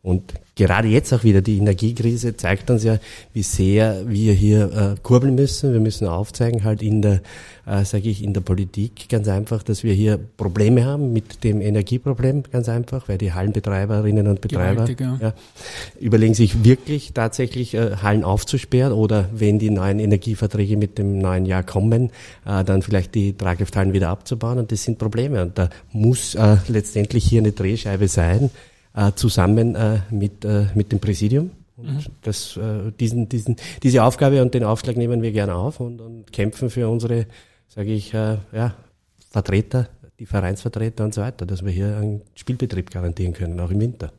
Und 0.08 0.32
gerade 0.56 0.88
jetzt 0.88 1.12
auch 1.12 1.22
wieder 1.22 1.42
die 1.42 1.58
Energiekrise 1.58 2.34
zeigt 2.34 2.70
uns 2.70 2.82
ja, 2.82 2.98
wie 3.34 3.42
sehr 3.42 4.08
wir 4.08 4.32
hier 4.32 4.72
äh, 4.72 5.00
kurbeln 5.02 5.34
müssen. 5.34 5.74
Wir 5.74 5.80
müssen 5.80 6.08
aufzeigen, 6.08 6.64
halt 6.64 6.80
in 6.80 7.02
der, 7.02 7.20
äh, 7.66 7.84
sage 7.84 8.08
ich, 8.08 8.24
in 8.24 8.32
der 8.32 8.40
Politik 8.40 9.10
ganz 9.10 9.28
einfach, 9.28 9.62
dass 9.62 9.84
wir 9.84 9.92
hier 9.92 10.18
Probleme 10.38 10.86
haben 10.86 11.12
mit 11.12 11.44
dem 11.44 11.60
Energieproblem, 11.60 12.44
ganz 12.50 12.70
einfach, 12.70 13.06
weil 13.10 13.18
die 13.18 13.34
Hallenbetreiberinnen 13.34 14.26
und 14.28 14.40
Betreiber 14.40 14.88
ja. 15.20 15.34
Überlegen 16.00 16.32
sich 16.32 16.64
wirklich 16.64 17.12
tatsächlich 17.12 17.74
äh, 17.74 17.96
Hallen 17.96 18.24
aufzusperren 18.24 18.94
oder 18.94 19.28
wenn 19.34 19.58
die 19.58 19.68
neuen 19.68 19.98
Energieverträge 19.98 20.78
mit 20.78 20.96
dem 20.96 21.18
neuen 21.18 21.44
Jahr 21.44 21.64
kommen, 21.64 22.12
äh, 22.46 22.64
dann 22.64 22.80
vielleicht 22.80 23.14
die 23.14 23.34
Traglufthallen 23.34 23.92
wieder 23.92 24.08
abzubauen. 24.08 24.58
Und 24.58 24.72
das 24.72 24.84
sind 24.84 24.96
Probleme. 24.96 25.42
Und 25.42 25.58
da 25.58 25.68
muss 25.92 26.34
äh, 26.34 26.56
letztendlich 26.68 27.26
hier 27.26 27.42
eine 27.42 27.52
Drehscheibe 27.52 28.08
sein 28.08 28.48
äh, 28.98 29.12
zusammen 29.14 29.74
äh, 29.76 30.00
mit, 30.10 30.44
äh, 30.44 30.66
mit 30.74 30.90
dem 30.90 30.98
Präsidium. 30.98 31.50
Und 31.76 31.86
mhm. 31.86 32.12
das, 32.22 32.56
äh, 32.56 32.90
diesen, 32.98 33.28
diesen, 33.28 33.56
diese 33.82 34.02
Aufgabe 34.02 34.42
und 34.42 34.52
den 34.52 34.64
Aufschlag 34.64 34.96
nehmen 34.96 35.22
wir 35.22 35.30
gerne 35.30 35.54
auf 35.54 35.78
und, 35.78 36.00
und 36.00 36.32
kämpfen 36.32 36.70
für 36.70 36.88
unsere, 36.88 37.26
sage 37.68 37.92
ich, 37.92 38.12
äh, 38.12 38.38
ja, 38.52 38.74
Vertreter, 39.30 39.88
die 40.18 40.26
Vereinsvertreter 40.26 41.04
und 41.04 41.14
so 41.14 41.20
weiter, 41.20 41.46
dass 41.46 41.64
wir 41.64 41.70
hier 41.70 41.96
einen 41.96 42.22
Spielbetrieb 42.34 42.90
garantieren 42.90 43.32
können, 43.32 43.60
auch 43.60 43.70
im 43.70 43.80
Winter. 43.80 44.12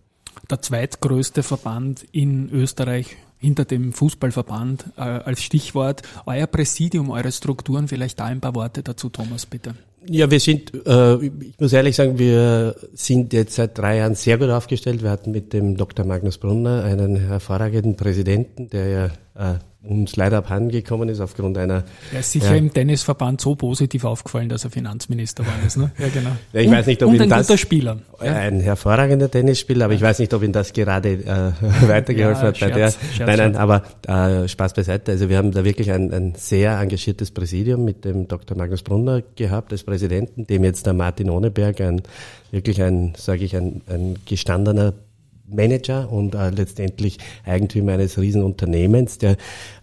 Der 0.50 0.62
zweitgrößte 0.62 1.43
Verband 1.43 2.05
in 2.13 2.50
Österreich 2.50 3.17
hinter 3.38 3.65
dem 3.65 3.91
Fußballverband 3.91 4.93
äh, 4.95 5.01
als 5.01 5.43
Stichwort. 5.43 6.03
Euer 6.25 6.48
Präsidium, 6.48 7.09
eure 7.09 7.31
Strukturen, 7.33 7.89
vielleicht 7.89 8.19
da 8.19 8.25
ein 8.25 8.39
paar 8.39 8.55
Worte 8.55 8.83
dazu, 8.83 9.09
Thomas, 9.09 9.45
bitte. 9.45 9.75
Ja, 10.12 10.32
wir 10.32 10.39
sind, 10.39 10.74
äh, 10.88 11.18
ich 11.24 11.60
muss 11.60 11.72
ehrlich 11.72 11.96
sagen, 11.96 12.18
wir 12.18 12.75
sind 12.94 13.32
jetzt 13.32 13.54
seit 13.54 13.78
drei 13.78 13.98
Jahren 13.98 14.16
sehr 14.16 14.39
gut 14.39 14.50
aufgestellt. 14.50 15.04
Wir 15.04 15.12
hatten 15.12 15.30
mit 15.30 15.54
dem 15.54 15.78
Dr. 15.78 16.04
Magnus 16.04 16.39
Brunner 16.39 16.84
einen 16.84 17.16
hervorragenden 17.16 17.96
Präsidenten, 17.96 18.70
der 18.72 18.88
ja 18.88 19.06
äh, 19.36 19.60
uns 19.81 20.17
leider 20.17 20.39
abhanden 20.39 20.71
gekommen 20.71 21.07
ist 21.07 21.21
aufgrund 21.21 21.57
einer. 21.57 21.83
Er 22.12 22.19
ist 22.19 22.33
sicher 22.33 22.51
ja, 22.51 22.57
im 22.57 22.74
Tennisverband 22.74 23.39
so 23.39 23.55
positiv 23.55 24.03
aufgefallen, 24.03 24.50
dass 24.50 24.65
er 24.65 24.71
Finanzminister 24.71 25.45
war. 25.45 25.53
Ist, 25.65 25.77
ne? 25.77 25.91
Ja, 25.98 26.07
genau. 26.09 26.31
Ja, 26.53 26.62
ich 26.62 26.67
und, 26.67 26.74
weiß 26.74 26.88
nicht, 26.88 27.03
ob 27.03 27.09
und 27.09 27.21
ein 27.21 27.29
das, 27.29 27.48
guter 27.48 27.57
Spieler. 27.57 28.00
Ein 28.19 28.59
hervorragender 28.59 29.31
Tennisspieler, 29.31 29.86
aber 29.86 29.93
ich 29.93 30.01
weiß 30.01 30.19
nicht, 30.19 30.33
ob 30.33 30.43
ihm 30.43 30.51
das 30.51 30.74
gerade 30.74 31.12
äh, 31.12 31.51
weitergeholfen 31.88 32.43
hat 32.43 32.59
bei 32.59 32.67
Scherz, 32.67 32.98
der. 32.98 33.07
Scherz, 33.13 33.27
nein, 33.27 33.38
nein, 33.38 33.55
aber 33.55 33.83
äh, 34.07 34.48
Spaß 34.48 34.74
beiseite. 34.74 35.12
Also 35.12 35.29
wir 35.29 35.38
haben 35.38 35.51
da 35.51 35.63
wirklich 35.63 35.91
ein, 35.91 36.12
ein 36.13 36.33
sehr 36.36 36.77
engagiertes 36.79 37.31
Präsidium 37.31 37.86
mit 37.86 38.03
dem 38.03 38.27
Dr. 38.27 38.57
Magnus 38.57 38.83
Brunner 38.83 39.24
gehabt 39.36 39.71
als 39.71 39.83
Präsidenten, 39.83 40.45
dem 40.45 40.63
jetzt 40.65 40.86
der 40.86 40.93
Martin 40.93 41.29
Ohneberg 41.29 41.79
ein 41.79 42.01
wirklich 42.51 42.81
ein, 42.81 43.13
sage 43.15 43.43
ich, 43.43 43.55
ein, 43.55 43.81
ein 43.88 44.17
gestandener 44.25 44.93
Manager 45.51 46.12
und 46.12 46.36
äh, 46.36 46.50
letztendlich 46.50 47.18
Eigentümer 47.46 47.94
eines 47.94 48.18
Riesenunternehmens, 48.20 49.18
der 49.18 49.38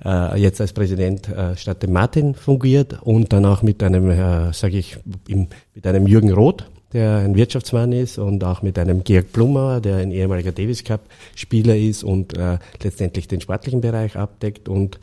äh, 0.04 0.40
jetzt 0.40 0.60
als 0.60 0.72
Präsident 0.72 1.28
äh, 1.28 1.56
statt 1.56 1.82
dem 1.82 1.92
Martin 1.92 2.34
fungiert 2.34 3.02
und 3.02 3.32
dann 3.32 3.44
auch 3.44 3.62
mit 3.62 3.82
einem, 3.82 4.10
äh, 4.10 4.52
sage 4.52 4.78
ich, 4.78 4.98
im, 5.28 5.48
mit 5.74 5.86
einem 5.86 6.06
Jürgen 6.06 6.32
Roth, 6.32 6.66
der 6.96 7.18
ein 7.18 7.36
Wirtschaftsmann 7.36 7.92
ist 7.92 8.16
und 8.18 8.42
auch 8.42 8.62
mit 8.62 8.78
einem 8.78 9.04
Georg 9.04 9.30
Blumauer, 9.30 9.80
der 9.80 9.96
ein 9.96 10.10
ehemaliger 10.10 10.50
Davis 10.50 10.82
Cup 10.82 11.02
Spieler 11.34 11.76
ist 11.76 12.02
und 12.02 12.36
äh, 12.36 12.56
letztendlich 12.82 13.28
den 13.28 13.42
sportlichen 13.42 13.82
Bereich 13.82 14.16
abdeckt 14.16 14.66
und 14.68 14.98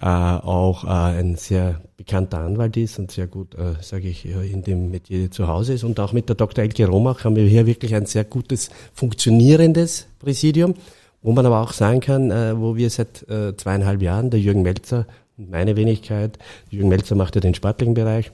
äh, 0.00 0.06
auch 0.06 0.84
äh, 0.84 1.18
ein 1.18 1.34
sehr 1.34 1.80
bekannter 1.96 2.38
Anwalt 2.38 2.76
ist 2.76 3.00
und 3.00 3.10
sehr 3.10 3.26
gut, 3.26 3.56
äh, 3.56 3.74
sage 3.80 4.08
ich, 4.08 4.24
in 4.24 4.62
dem 4.62 4.92
Metier 4.92 5.32
zu 5.32 5.48
Hause 5.48 5.72
ist. 5.72 5.82
Und 5.82 5.98
auch 5.98 6.12
mit 6.12 6.28
der 6.28 6.36
Dr. 6.36 6.62
Elke 6.62 6.86
Romach 6.86 7.24
haben 7.24 7.34
wir 7.34 7.44
hier 7.44 7.66
wirklich 7.66 7.94
ein 7.96 8.06
sehr 8.06 8.24
gutes, 8.24 8.70
funktionierendes 8.94 10.06
Präsidium, 10.20 10.74
wo 11.22 11.32
man 11.32 11.44
aber 11.44 11.60
auch 11.60 11.72
sagen 11.72 11.98
kann, 11.98 12.30
äh, 12.30 12.56
wo 12.56 12.76
wir 12.76 12.88
seit 12.88 13.28
äh, 13.28 13.56
zweieinhalb 13.56 14.00
Jahren, 14.00 14.30
der 14.30 14.38
Jürgen 14.38 14.62
Melzer 14.62 15.06
meine 15.36 15.74
Wenigkeit, 15.74 16.38
Jürgen 16.70 16.88
Melzer 16.88 17.16
macht 17.16 17.34
ja 17.34 17.40
den 17.40 17.54
sportlichen 17.54 17.94
Bereich, 17.94 18.30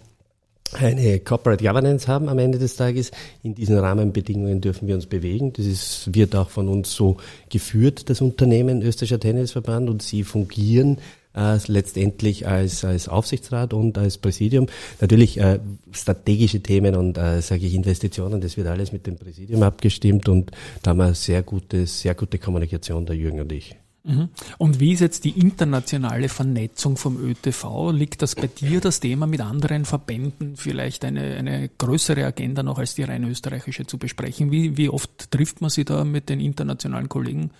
eine 0.75 1.20
Corporate 1.20 1.64
Governance 1.64 2.08
haben 2.08 2.28
am 2.28 2.38
Ende 2.38 2.58
des 2.58 2.76
Tages. 2.76 3.10
In 3.42 3.54
diesen 3.54 3.78
Rahmenbedingungen 3.78 4.60
dürfen 4.60 4.88
wir 4.88 4.94
uns 4.94 5.06
bewegen. 5.06 5.52
Das 5.52 5.66
ist, 5.66 6.14
wird 6.14 6.34
auch 6.37 6.50
von 6.50 6.68
uns 6.68 6.92
so 6.92 7.16
geführt, 7.48 8.10
das 8.10 8.20
Unternehmen 8.20 8.82
Österreichischer 8.82 9.20
Tennisverband, 9.20 9.88
und 9.88 10.02
sie 10.02 10.25
fungieren 10.25 10.98
äh, 11.34 11.58
letztendlich 11.66 12.46
als, 12.46 12.84
als 12.84 13.08
Aufsichtsrat 13.08 13.72
und 13.72 13.96
als 13.98 14.18
Präsidium. 14.18 14.66
Natürlich 15.00 15.38
äh, 15.38 15.60
strategische 15.92 16.60
Themen 16.60 16.96
und 16.96 17.18
äh, 17.18 17.40
sage 17.40 17.66
ich 17.66 17.75
Investitionen, 17.75 18.40
das 18.40 18.56
wird 18.56 18.66
alles 18.66 18.92
mit 18.92 19.06
dem 19.06 19.16
Präsidium 19.16 19.62
abgestimmt 19.62 20.28
und 20.28 20.50
da 20.82 20.90
haben 20.90 20.98
wir 20.98 21.14
sehr 21.14 21.42
gute, 21.42 21.87
sehr 21.87 22.14
gute 22.14 22.38
Kommunikation, 22.38 23.06
der 23.06 23.16
Jürgen 23.16 23.40
und 23.40 23.52
ich. 23.52 23.76
Mhm. 24.08 24.30
Und 24.56 24.80
wie 24.80 24.92
ist 24.92 25.00
jetzt 25.00 25.24
die 25.24 25.38
internationale 25.38 26.28
Vernetzung 26.28 26.96
vom 26.96 27.22
ÖTV? 27.22 27.90
Liegt 27.92 28.22
das 28.22 28.34
bei 28.34 28.46
dir, 28.46 28.80
das 28.80 29.00
Thema 29.00 29.26
mit 29.26 29.40
anderen 29.40 29.84
Verbänden, 29.84 30.56
vielleicht 30.56 31.04
eine, 31.04 31.36
eine 31.36 31.68
größere 31.68 32.24
Agenda 32.24 32.62
noch 32.62 32.78
als 32.78 32.94
die 32.94 33.02
rein 33.02 33.24
österreichische 33.24 33.86
zu 33.86 33.98
besprechen? 33.98 34.50
Wie, 34.50 34.76
wie 34.78 34.88
oft 34.88 35.30
trifft 35.30 35.60
man 35.60 35.70
sich 35.70 35.84
da 35.84 36.04
mit 36.04 36.30
den 36.30 36.40
internationalen 36.40 37.08
Kollegen? 37.08 37.50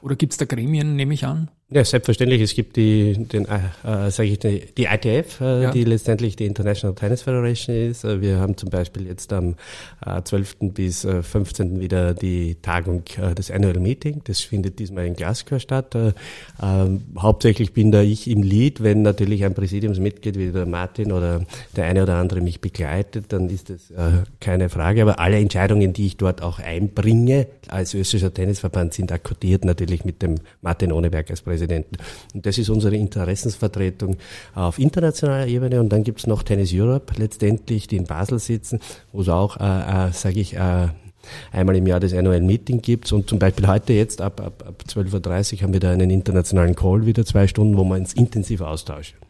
Oder 0.00 0.14
gibt 0.14 0.32
es 0.32 0.38
da 0.38 0.44
Gremien, 0.44 0.94
nehme 0.94 1.14
ich 1.14 1.26
an? 1.26 1.50
Ja, 1.68 1.84
selbstverständlich. 1.84 2.40
Es 2.42 2.54
gibt 2.54 2.76
die, 2.76 3.14
den, 3.14 3.44
äh, 3.46 4.06
äh 4.06 4.10
sage 4.12 4.28
ich, 4.28 4.38
die, 4.38 4.66
die 4.78 4.84
ITF, 4.84 5.40
äh, 5.40 5.62
ja. 5.64 5.70
die 5.72 5.82
letztendlich 5.82 6.36
die 6.36 6.46
International 6.46 6.94
Tennis 6.94 7.22
Federation 7.22 7.74
ist. 7.74 8.04
Äh, 8.04 8.20
wir 8.20 8.38
haben 8.38 8.56
zum 8.56 8.70
Beispiel 8.70 9.08
jetzt 9.08 9.32
am 9.32 9.56
äh, 10.06 10.22
12. 10.22 10.58
bis 10.60 11.04
äh, 11.04 11.24
15. 11.24 11.80
wieder 11.80 12.14
die 12.14 12.54
Tagung 12.62 13.02
äh, 13.20 13.34
des 13.34 13.50
Annual 13.50 13.80
Meeting. 13.80 14.20
Das 14.22 14.42
findet 14.42 14.78
diesmal 14.78 15.06
in 15.06 15.16
Glasgow 15.16 15.60
statt. 15.60 15.96
Äh, 15.96 16.10
äh, 16.10 17.00
hauptsächlich 17.18 17.72
bin 17.72 17.90
da 17.90 18.00
ich 18.00 18.30
im 18.30 18.44
Lied. 18.44 18.84
Wenn 18.84 19.02
natürlich 19.02 19.44
ein 19.44 19.54
Präsidiumsmitglied 19.54 20.38
wie 20.38 20.52
der 20.52 20.66
Martin 20.66 21.10
oder 21.10 21.44
der 21.74 21.86
eine 21.86 22.04
oder 22.04 22.14
andere 22.14 22.42
mich 22.42 22.60
begleitet, 22.60 23.32
dann 23.32 23.50
ist 23.50 23.70
das 23.70 23.90
äh, 23.90 24.22
keine 24.38 24.68
Frage. 24.68 25.02
Aber 25.02 25.18
alle 25.18 25.40
Entscheidungen, 25.40 25.92
die 25.92 26.06
ich 26.06 26.16
dort 26.16 26.42
auch 26.42 26.60
einbringe 26.60 27.48
als 27.66 27.92
österreichischer 27.92 28.32
Tennisverband, 28.32 28.94
sind 28.94 29.10
akkordiert 29.10 29.64
natürlich 29.64 30.04
mit 30.04 30.22
dem 30.22 30.36
Martin 30.62 30.92
Ohneberg 30.92 31.28
als 31.28 31.42
Präsident. 31.42 31.55
Präsidenten. 31.56 31.96
Und 32.34 32.44
das 32.44 32.58
ist 32.58 32.68
unsere 32.68 32.96
Interessensvertretung 32.96 34.16
auf 34.54 34.78
internationaler 34.78 35.46
Ebene. 35.46 35.80
Und 35.80 35.90
dann 35.90 36.04
gibt 36.04 36.20
es 36.20 36.26
noch 36.26 36.42
Tennis 36.42 36.72
Europe 36.74 37.14
letztendlich, 37.16 37.86
die 37.86 37.96
in 37.96 38.04
Basel 38.04 38.38
sitzen, 38.38 38.80
wo 39.12 39.22
es 39.22 39.28
auch, 39.28 39.56
äh, 39.58 40.08
äh, 40.08 40.12
sage 40.12 40.40
ich, 40.40 40.54
äh, 40.54 40.88
einmal 41.50 41.76
im 41.76 41.86
Jahr 41.86 42.00
das 42.00 42.12
Annual 42.12 42.40
Meeting 42.40 42.82
gibt. 42.82 43.10
Und 43.12 43.28
zum 43.28 43.38
Beispiel 43.38 43.66
heute 43.66 43.94
jetzt 43.94 44.20
ab, 44.20 44.40
ab, 44.40 44.64
ab 44.66 44.84
12.30 44.86 45.54
Uhr 45.54 45.62
haben 45.62 45.72
wir 45.72 45.80
da 45.80 45.90
einen 45.90 46.10
internationalen 46.10 46.76
Call 46.76 47.06
wieder, 47.06 47.24
zwei 47.24 47.46
Stunden, 47.46 47.76
wo 47.76 47.84
wir 47.84 47.96
uns 47.96 48.12
intensiv 48.12 48.60
austauschen. 48.60 49.25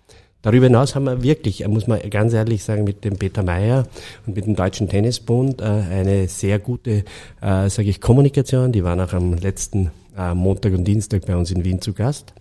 Darüber 0.46 0.66
hinaus 0.66 0.94
haben 0.94 1.06
wir 1.06 1.24
wirklich, 1.24 1.66
muss 1.66 1.88
man 1.88 1.98
ganz 2.08 2.32
ehrlich 2.32 2.62
sagen, 2.62 2.84
mit 2.84 3.04
dem 3.04 3.16
Peter 3.16 3.42
Mayer 3.42 3.84
und 4.28 4.36
mit 4.36 4.46
dem 4.46 4.54
Deutschen 4.54 4.88
Tennisbund 4.88 5.60
äh, 5.60 5.64
eine 5.64 6.28
sehr 6.28 6.60
gute, 6.60 7.02
äh, 7.40 7.68
sage 7.68 7.88
ich, 7.88 8.00
Kommunikation. 8.00 8.70
Die 8.70 8.84
waren 8.84 9.00
auch 9.00 9.12
am 9.12 9.32
letzten 9.34 9.90
äh, 10.16 10.34
Montag 10.34 10.72
und 10.74 10.84
Dienstag 10.84 11.26
bei 11.26 11.34
uns 11.34 11.50
in 11.50 11.64
Wien 11.64 11.80
zu 11.80 11.94
Gast. 11.94 12.32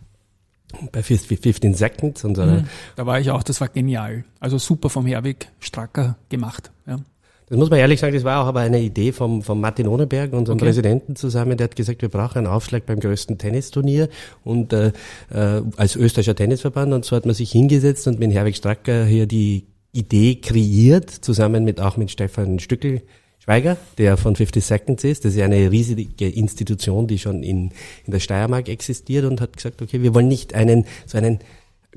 Bei 0.92 1.02
15 1.02 1.74
Seconds. 1.74 2.24
Unserer 2.24 2.60
mhm. 2.60 2.68
Da 2.96 3.08
war 3.08 3.20
ich 3.20 3.32
auch, 3.32 3.42
das 3.42 3.60
war 3.60 3.70
genial. 3.70 4.24
Also 4.40 4.60
super 4.60 4.92
vom 4.92 5.08
Herweg, 5.08 5.48
Stracker 5.60 6.16
gemacht. 6.30 6.70
Ja. 6.86 7.00
Das 7.48 7.60
muss 7.60 7.70
man 7.70 7.78
ehrlich 7.78 8.00
sagen, 8.00 8.16
das 8.16 8.24
war 8.24 8.42
auch 8.42 8.48
aber 8.48 8.62
eine 8.62 8.82
Idee 8.82 9.12
vom, 9.12 9.44
vom 9.44 9.62
Martin 9.62 9.88
Ohneberg, 9.88 10.34
unserem 10.34 10.58
okay. 10.58 10.66
Präsidenten 10.66 11.16
zusammen. 11.16 11.58
Der 11.58 11.66
hat 11.66 11.76
gesagt, 11.76 12.02
wir 12.02 12.10
brauchen 12.10 12.40
einen 12.40 12.48
Aufschlag 12.48 12.88
beim 12.88 13.00
größten 13.00 13.38
Tennisturnier 13.38 14.10
und 14.44 14.74
äh, 14.74 14.88
äh, 15.32 15.62
als 15.78 15.96
österreichischer 15.96 16.36
Tennisverband. 16.36 16.94
Und 16.94 17.06
so 17.06 17.16
hat 17.16 17.26
man 17.26 17.36
sich 17.36 17.52
hingesetzt 17.52 18.08
und 18.08 18.20
mit 18.20 18.34
Herwig 18.34 18.56
Stracker 18.56 19.06
hier 19.06 19.28
die 19.28 19.68
Idee 19.92 20.36
kreiert, 20.36 21.10
zusammen 21.10 21.64
mit 21.64 21.80
auch 21.80 21.98
mit 21.98 22.10
Stefan 22.10 22.60
Stückel, 22.60 23.04
Schweiger, 23.38 23.78
der 24.00 24.18
von 24.18 24.36
50 24.36 24.66
Seconds 24.66 25.04
ist. 25.04 25.24
Das 25.24 25.34
ist 25.34 25.38
ja 25.38 25.46
eine 25.46 25.70
riesige 25.70 26.28
Institution, 26.28 27.06
die 27.06 27.20
schon 27.20 27.44
in, 27.44 27.72
in 28.06 28.12
der 28.12 28.20
Steiermark 28.20 28.70
existiert 28.70 29.24
und 29.24 29.40
hat 29.40 29.56
gesagt, 29.56 29.84
okay, 29.84 30.02
wir 30.02 30.16
wollen 30.16 30.28
nicht 30.28 30.56
einen, 30.56 30.86
so 31.06 31.20
einen 31.20 31.40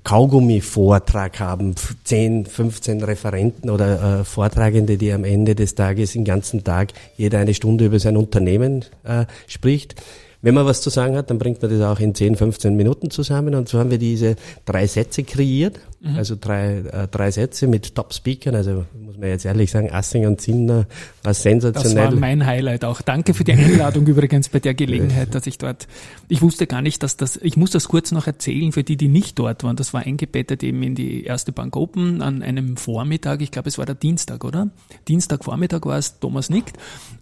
Kaugummi-Vortrag 0.04 1.40
haben, 1.40 1.74
10, 2.04 2.46
15 2.46 3.02
Referenten 3.02 3.70
oder 3.70 4.20
äh, 4.20 4.24
Vortragende, 4.24 4.96
die 4.96 5.12
am 5.12 5.24
Ende 5.24 5.54
des 5.54 5.74
Tages 5.74 6.12
den 6.12 6.24
ganzen 6.24 6.64
Tag 6.64 6.92
jeder 7.16 7.38
eine 7.38 7.54
Stunde 7.54 7.86
über 7.86 7.98
sein 7.98 8.16
Unternehmen 8.16 8.84
äh, 9.04 9.26
spricht. 9.46 9.96
Wenn 10.40 10.54
man 10.54 10.66
was 10.66 10.82
zu 10.82 10.90
sagen 10.90 11.16
hat, 11.16 11.30
dann 11.30 11.38
bringt 11.38 11.62
man 11.62 11.70
das 11.70 11.80
auch 11.80 11.98
in 11.98 12.14
10, 12.14 12.36
15 12.36 12.76
Minuten 12.76 13.10
zusammen. 13.10 13.56
Und 13.56 13.68
so 13.68 13.80
haben 13.80 13.90
wir 13.90 13.98
diese 13.98 14.36
drei 14.64 14.86
Sätze 14.86 15.24
kreiert, 15.24 15.80
mhm. 16.00 16.16
also 16.16 16.36
drei, 16.40 16.78
äh, 16.78 17.08
drei 17.08 17.30
Sätze 17.30 17.66
mit 17.66 17.94
Top-Speakern. 17.94 18.54
Also 18.54 18.86
muss 19.00 19.16
man 19.16 19.28
jetzt 19.28 19.44
ehrlich 19.44 19.70
sagen, 19.70 19.90
Assing 19.90 20.26
und 20.26 20.40
Zinner 20.40 20.86
war 21.22 21.34
sensationell. 21.34 22.04
Das 22.04 22.12
war 22.12 22.20
mein 22.20 22.46
Highlight 22.46 22.84
auch. 22.84 23.02
Danke 23.02 23.34
für 23.34 23.44
die 23.44 23.52
Einladung 23.52 24.06
übrigens 24.06 24.48
bei 24.48 24.60
der 24.60 24.74
Gelegenheit, 24.74 25.34
dass 25.34 25.46
ich 25.46 25.58
dort, 25.58 25.88
ich 26.28 26.42
wusste 26.42 26.66
gar 26.66 26.82
nicht, 26.82 27.02
dass 27.02 27.16
das, 27.16 27.36
ich 27.36 27.56
muss 27.56 27.70
das 27.70 27.88
kurz 27.88 28.12
noch 28.12 28.26
erzählen 28.26 28.72
für 28.72 28.84
die, 28.84 28.96
die 28.96 29.08
nicht 29.08 29.38
dort 29.38 29.64
waren. 29.64 29.76
Das 29.76 29.92
war 29.94 30.02
eingebettet 30.02 30.62
eben 30.62 30.82
in 30.82 30.94
die 30.94 31.24
erste 31.24 31.52
Bank 31.52 31.76
Open 31.76 32.22
an 32.22 32.42
einem 32.42 32.76
Vormittag. 32.76 33.42
Ich 33.42 33.50
glaube, 33.50 33.68
es 33.68 33.78
war 33.78 33.86
der 33.86 33.94
Dienstag, 33.94 34.44
oder? 34.44 34.68
Dienstagvormittag 35.08 35.84
war 35.84 35.98
es, 35.98 36.20
Thomas 36.20 36.50
nickt. 36.50 36.76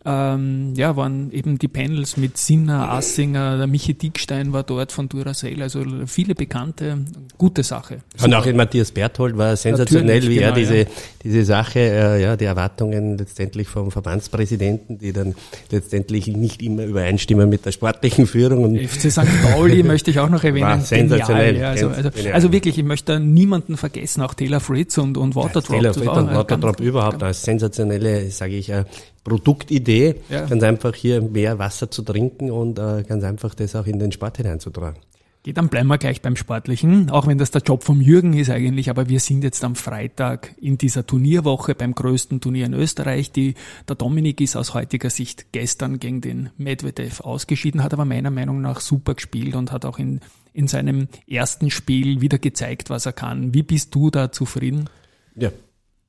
Ähm, 0.05 0.75
ja, 0.77 0.97
waren 0.97 1.31
eben 1.33 1.59
die 1.59 1.69
Panels 1.69 2.17
mit 2.17 2.37
Sinner, 2.37 2.91
Assinger, 2.93 3.57
der 3.57 3.67
Michi 3.67 3.95
Dickstein 3.95 4.53
war 4.53 4.63
dort 4.63 4.93
von 4.93 5.09
Duracell, 5.09 5.63
also 5.63 5.85
viele 6.07 6.35
bekannte, 6.35 6.99
gute 7.39 7.63
Sache. 7.63 8.03
Und 8.23 8.35
auch 8.35 8.47
in 8.47 8.57
Matthias 8.67 8.91
Berthold 8.91 9.39
war 9.39 9.55
sensationell, 9.57 10.23
wie 10.25 10.35
genau, 10.35 10.49
er 10.49 10.53
diese, 10.53 10.77
ja. 10.79 10.85
diese 11.23 11.45
Sache, 11.45 11.79
äh, 11.79 12.21
ja, 12.21 12.37
die 12.37 12.47
Erwartungen 12.47 13.17
letztendlich 13.17 13.69
vom 13.69 13.93
Verbandspräsidenten, 13.93 14.99
die 14.99 15.13
dann 15.13 15.37
letztendlich 15.71 16.27
nicht 16.27 16.63
immer 16.63 16.85
übereinstimmen 16.85 17.49
mit 17.49 17.65
der 17.65 17.71
sportlichen 17.71 18.27
Führung. 18.27 18.65
Und 18.65 18.81
FC 18.81 19.13
St. 19.13 19.21
Pauli 19.45 19.83
möchte 19.85 20.11
ich 20.11 20.19
auch 20.19 20.29
noch 20.29 20.43
erwähnen. 20.43 20.67
War 20.67 20.81
sensationell. 20.81 21.57
Ja, 21.57 21.71
also, 21.71 21.91
also, 21.91 22.11
also, 22.33 22.53
wirklich, 22.53 22.77
ich 22.77 22.85
möchte 22.85 23.21
niemanden 23.21 23.77
vergessen, 23.77 24.23
auch 24.23 24.35
Taylor 24.35 24.59
Fritz 24.59 24.99
und, 24.99 25.17
und 25.17 25.37
Waterdrop. 25.37 25.83
Ja, 25.83 25.93
Taylor 25.93 25.95
Fritz 25.95 26.09
und 26.09 26.35
Waterdrop 26.35 26.81
überhaupt 26.81 27.23
als 27.23 27.43
sensationelle, 27.43 28.29
sage 28.31 28.57
ich, 28.57 28.71
äh, 28.71 28.85
Produktidee, 29.23 30.17
ja. 30.29 30.47
ganz 30.47 30.63
einfach 30.65 30.95
hier 30.95 31.23
mehr 31.23 31.61
Wasser 31.61 31.89
zu 31.89 32.03
trinken 32.03 32.51
und 32.51 32.81
äh, 32.81 33.05
ganz 33.07 33.23
einfach 33.23 33.55
das 33.55 33.77
auch 33.77 33.87
in 33.87 34.01
den 34.01 34.11
Sport 34.11 34.39
hineinzutragen. 34.39 34.99
Geht, 35.47 35.59
dann 35.59 35.69
bleiben 35.69 35.87
wir 35.87 35.97
gleich 35.97 36.23
beim 36.23 36.35
Sportlichen, 36.35 37.09
auch 37.09 37.29
wenn 37.29 37.39
das 37.39 37.53
der 37.53 37.63
Job 37.63 37.85
vom 37.85 38.01
Jürgen 38.01 38.33
ist 38.33 38.51
eigentlich, 38.51 38.91
aber 38.91 39.09
wir 39.09 39.21
sind 39.21 39.45
jetzt 39.45 39.63
am 39.63 39.77
Freitag 39.77 40.53
in 40.61 40.77
dieser 40.77 41.07
Turnierwoche 41.07 41.77
beim 41.77 41.95
größten 41.95 42.41
Turnier 42.41 42.67
in 42.67 42.75
Österreich. 42.75 43.31
Die, 43.31 43.55
der 43.89 43.95
Dominik 43.95 44.41
ist 44.41 44.57
aus 44.57 44.75
heutiger 44.75 45.09
Sicht 45.09 45.53
gestern 45.53 46.01
gegen 46.01 46.21
den 46.21 46.51
Medvedev 46.57 47.21
ausgeschieden, 47.21 47.85
hat 47.85 47.95
aber 47.95 48.05
meiner 48.05 48.33
Meinung 48.33 48.61
nach 48.61 48.81
super 48.81 49.15
gespielt 49.15 49.55
und 49.55 49.71
hat 49.71 49.85
auch 49.85 50.01
in, 50.01 50.19
in 50.53 50.67
seinem 50.67 51.07
ersten 51.29 51.71
Spiel 51.71 52.21
wieder 52.21 52.41
gezeigt, 52.41 52.91
was 52.91 53.07
er 53.07 53.13
kann. 53.13 53.55
Wie 53.55 53.63
bist 53.63 53.95
du 53.95 54.11
da 54.11 54.33
zufrieden? 54.33 54.91
Ja, 55.37 55.53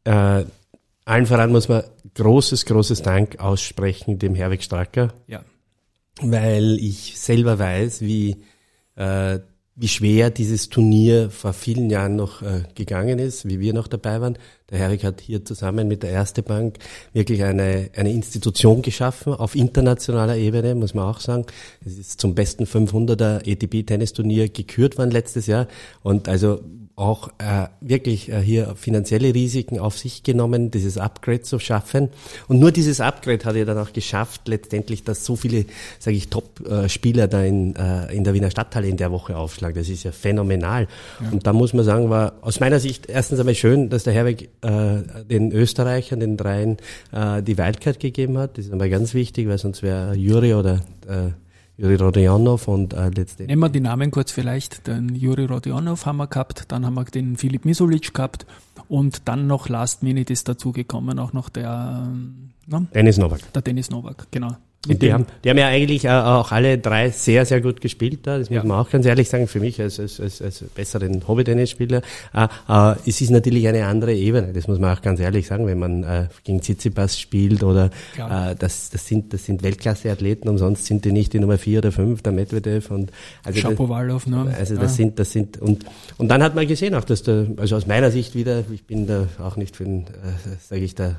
äh, 0.06 0.46
allen 1.06 1.26
voran 1.28 1.52
muss 1.52 1.70
man 1.70 1.84
großes, 2.16 2.66
großes 2.66 3.04
Dank 3.04 3.40
aussprechen 3.40 4.18
dem 4.18 4.34
Herwig 4.34 4.64
Stracker. 4.64 5.14
Ja. 5.28 5.44
Weil 6.24 6.80
ich 6.80 7.20
selber 7.20 7.60
weiß, 7.60 8.02
wie 8.02 8.38
äh, 8.98 9.40
wie 9.76 9.88
schwer 9.88 10.32
dieses 10.32 10.70
Turnier 10.70 11.30
vor 11.30 11.54
vielen 11.54 11.90
Jahren 11.90 12.16
noch 12.16 12.42
äh, 12.42 12.64
gegangen 12.74 13.20
ist, 13.20 13.48
wie 13.48 13.60
wir 13.60 13.74
noch 13.74 13.88
dabei 13.88 14.20
waren. 14.22 14.38
Der 14.70 14.80
Herrik 14.80 15.06
hat 15.06 15.22
hier 15.22 15.46
zusammen 15.46 15.88
mit 15.88 16.04
der 16.04 16.10
Erste 16.10 16.44
Bank 16.44 16.78
wirklich 17.14 17.44
eine, 17.44 17.90
eine 17.96 18.12
Institution 18.12 18.82
geschaffen 18.82 19.34
auf 19.34 19.56
internationaler 19.56 20.36
Ebene, 20.36 20.76
muss 20.76 20.94
man 20.94 21.06
auch 21.06 21.22
sagen. 21.22 21.46
Es 21.86 21.98
ist 21.98 22.20
zum 22.20 22.36
besten 22.36 22.66
500er 22.66 23.50
ATP-Tennisturnier 23.50 24.50
gekürt 24.50 24.98
worden 24.98 25.12
letztes 25.12 25.48
Jahr. 25.48 25.68
Und 26.04 26.28
also 26.28 26.60
auch 26.98 27.30
äh, 27.38 27.68
wirklich 27.80 28.30
äh, 28.30 28.42
hier 28.42 28.76
finanzielle 28.76 29.34
Risiken 29.34 29.80
auf 29.80 30.00
sich 30.00 30.24
genommen, 30.24 30.72
dieses 30.72 30.98
Upgrade 30.98 31.44
zu 31.44 31.60
schaffen. 31.60 32.10
Und 32.48 32.60
nur 32.60 32.72
dieses 32.72 33.00
Upgrade 33.00 33.46
hat 33.46 33.56
ja 33.56 33.66
dann 33.66 33.78
auch 33.78 33.94
geschafft, 33.94 34.48
letztendlich, 34.48 35.04
dass 35.04 35.24
so 35.24 35.36
viele, 35.36 35.66
sage 36.00 36.18
ich, 36.18 36.30
Top-Spieler 36.30 37.28
da 37.28 37.44
in, 37.44 37.76
äh, 37.76 38.12
in 38.16 38.24
der 38.24 38.34
Wiener 38.34 38.50
Stadthalle 38.50 38.88
in 38.88 38.98
der 38.98 39.12
Woche 39.12 39.38
aufschlagen. 39.38 39.78
Das 39.78 39.90
ist 39.90 40.04
ja 40.04 40.12
phänomenal. 40.12 40.88
Ja. 41.22 41.30
Und 41.30 41.46
da 41.46 41.54
muss 41.54 41.72
man 41.74 41.86
sagen, 41.86 42.10
war 42.10 42.34
aus 42.42 42.60
meiner 42.60 42.80
Sicht 42.80 43.06
erstens 43.08 43.40
einmal 43.40 43.54
schön, 43.54 43.92
dass 43.92 44.04
der 44.04 44.14
Herweg 44.14 44.50
äh, 44.62 45.24
den 45.30 45.52
Österreichern, 45.52 46.20
den 46.20 46.38
dreien, 46.38 46.78
äh, 47.12 47.42
die 47.44 47.58
Wildcard 47.58 48.00
gegeben 48.00 48.38
hat. 48.38 48.58
Das 48.58 48.66
ist 48.66 48.72
einmal 48.72 48.90
ganz 48.90 49.14
wichtig, 49.14 49.48
weil 49.48 49.58
sonst 49.58 49.84
wäre 49.84 50.16
Juri 50.16 50.54
oder 50.54 50.82
äh, 51.08 51.32
Juri 51.78 51.96
Rodionov 51.96 52.68
und 52.68 52.94
äh, 52.94 53.10
letztendlich. 53.10 53.48
Nehmen 53.50 53.62
wir 53.62 53.70
die 53.70 53.80
Namen 53.82 54.10
kurz 54.10 54.32
vielleicht. 54.32 54.88
Den 54.88 55.14
Juri 55.14 55.46
Rodionov 55.46 56.06
haben 56.08 56.18
wir 56.18 56.28
gehabt, 56.28 56.66
dann 56.70 56.86
haben 56.86 56.96
wir 56.96 57.06
den 57.06 57.38
Filip 57.38 57.66
Misulic 57.66 58.14
gehabt 58.14 58.48
und 58.88 59.28
dann 59.28 59.46
noch 59.46 59.70
Last 59.70 60.02
Minute 60.02 60.34
ist 60.34 60.50
dazugekommen, 60.50 61.20
auch 61.20 61.34
noch 61.34 61.50
der 61.50 62.08
ne? 62.66 62.88
Dennis 62.94 63.18
Novak. 63.18 63.54
Der 63.54 63.62
Dennis 63.62 63.92
Novak, 63.92 64.28
genau. 64.32 64.58
Die 64.96 65.14
haben, 65.14 65.26
die 65.44 65.50
haben 65.50 65.58
ja 65.58 65.68
eigentlich 65.68 66.06
äh, 66.06 66.10
auch 66.10 66.52
alle 66.52 66.78
drei 66.78 67.10
sehr, 67.10 67.46
sehr 67.46 67.62
gut 67.62 67.82
gespielt 67.82 68.20
da. 68.24 68.38
Das 68.38 68.50
muss 68.50 68.58
ja. 68.58 68.64
man 68.64 68.80
auch 68.80 68.90
ganz 68.90 69.06
ehrlich 69.06 69.30
sagen. 69.30 69.48
Für 69.48 69.60
mich 69.60 69.80
als, 69.82 70.00
als, 70.00 70.20
als, 70.20 70.42
als 70.42 70.64
besseren 70.76 71.28
Hobby-Tennisspieler. 71.28 72.02
Äh, 72.34 72.48
äh, 72.70 72.96
es 73.06 73.22
ist 73.22 73.30
natürlich 73.30 73.68
eine 73.68 73.86
andere 73.86 74.14
Ebene. 74.14 74.54
Das 74.54 74.68
muss 74.68 74.80
man 74.80 74.96
auch 74.96 75.02
ganz 75.02 75.20
ehrlich 75.20 75.48
sagen, 75.48 75.68
wenn 75.68 75.80
man 75.80 76.04
äh, 76.04 76.28
gegen 76.44 76.62
Tsitsipas 76.62 77.20
spielt 77.20 77.64
oder 77.64 77.90
äh, 78.18 78.56
das, 78.58 78.90
das 78.90 79.08
sind, 79.08 79.34
das 79.34 79.46
sind 79.46 79.64
Weltklasse-Athleten. 79.64 80.50
Umsonst 80.50 80.86
sind 80.86 81.06
die 81.06 81.12
nicht 81.12 81.34
die 81.34 81.40
Nummer 81.40 81.58
vier 81.58 81.80
oder 81.80 81.92
fünf, 81.92 82.22
der 82.22 82.34
Medvedev 82.34 82.92
und 82.92 83.12
also 83.44 83.60
Shapovalov, 83.60 84.28
ne? 84.28 84.54
Also 84.58 84.76
das 84.76 84.96
sind, 84.96 85.20
das 85.20 85.32
sind 85.32 85.62
und 85.62 85.86
und 86.18 86.30
dann 86.30 86.42
hat 86.44 86.56
man 86.56 86.68
gesehen 86.68 86.96
auch, 86.96 87.04
dass 87.04 87.24
der, 87.24 87.48
also 87.58 87.76
aus 87.76 87.88
meiner 87.88 88.12
Sicht 88.12 88.36
wieder, 88.36 88.64
ich 88.72 88.86
bin 88.86 89.08
da 89.08 89.28
auch 89.40 89.56
nicht 89.56 89.76
für 89.76 89.84
den, 89.84 90.04
äh, 90.04 90.56
sage 90.60 90.82
ich 90.82 90.96
da 90.96 91.16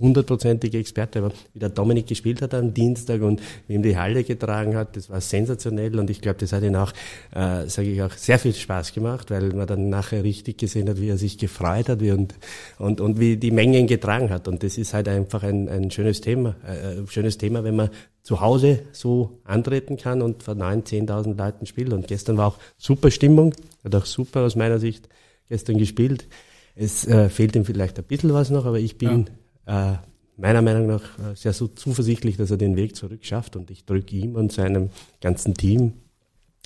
hundertprozentige 0.00 0.78
Experte, 0.78 1.20
aber 1.20 1.32
wie 1.52 1.58
der 1.58 1.68
Dominik 1.68 2.06
gespielt 2.06 2.42
hat 2.42 2.54
am 2.54 2.74
Dienstag 2.74 3.22
und 3.22 3.40
wie 3.68 3.74
ihm 3.74 3.82
die 3.82 3.96
Halle 3.96 4.24
getragen 4.24 4.74
hat, 4.76 4.96
das 4.96 5.10
war 5.10 5.20
sensationell 5.20 5.98
und 5.98 6.10
ich 6.10 6.20
glaube, 6.20 6.38
das 6.38 6.52
hat 6.52 6.62
ihn 6.62 6.76
auch, 6.76 6.92
äh, 7.34 7.66
sage 7.68 7.90
ich 7.90 8.02
auch, 8.02 8.12
sehr 8.12 8.38
viel 8.38 8.54
Spaß 8.54 8.94
gemacht, 8.94 9.30
weil 9.30 9.52
man 9.52 9.66
dann 9.66 9.88
nachher 9.88 10.24
richtig 10.24 10.58
gesehen 10.58 10.88
hat, 10.88 11.00
wie 11.00 11.08
er 11.08 11.18
sich 11.18 11.38
gefreut 11.38 11.88
hat 11.88 12.00
wie 12.00 12.12
und, 12.12 12.34
und, 12.78 13.00
und 13.00 13.20
wie 13.20 13.36
die 13.36 13.50
Menge 13.50 13.78
ihn 13.78 13.86
getragen 13.86 14.30
hat 14.30 14.48
und 14.48 14.62
das 14.62 14.78
ist 14.78 14.94
halt 14.94 15.08
einfach 15.08 15.42
ein, 15.42 15.68
ein 15.68 15.90
schönes 15.90 16.20
Thema, 16.20 16.56
äh, 16.66 17.06
schönes 17.06 17.38
Thema, 17.38 17.62
wenn 17.64 17.76
man 17.76 17.90
zu 18.22 18.40
Hause 18.40 18.80
so 18.92 19.40
antreten 19.44 19.96
kann 19.96 20.22
und 20.22 20.42
vor 20.42 20.54
9.000, 20.54 21.08
10.000 21.08 21.36
Leuten 21.36 21.66
spielt 21.66 21.92
und 21.92 22.06
gestern 22.06 22.36
war 22.36 22.48
auch 22.48 22.58
super 22.76 23.10
Stimmung, 23.10 23.54
hat 23.84 23.94
auch 23.94 24.06
super 24.06 24.42
aus 24.42 24.56
meiner 24.56 24.78
Sicht 24.78 25.08
gestern 25.48 25.78
gespielt. 25.78 26.26
Es 26.74 27.06
äh, 27.06 27.28
fehlt 27.28 27.56
ihm 27.56 27.64
vielleicht 27.64 27.98
ein 27.98 28.04
bisschen 28.04 28.32
was 28.32 28.50
noch, 28.50 28.66
aber 28.66 28.78
ich 28.78 28.98
bin 28.98 29.28
äh, 29.70 29.98
meiner 30.36 30.62
Meinung 30.62 30.86
nach 30.86 31.02
äh, 31.18 31.34
sehr 31.34 31.52
so 31.52 31.68
zuversichtlich, 31.68 32.36
dass 32.36 32.50
er 32.50 32.56
den 32.56 32.76
Weg 32.76 32.96
zurück 32.96 33.24
schafft. 33.24 33.56
Und 33.56 33.70
ich 33.70 33.84
drücke 33.84 34.16
ihm 34.16 34.34
und 34.34 34.52
seinem 34.52 34.90
ganzen 35.20 35.54
Team 35.54 35.92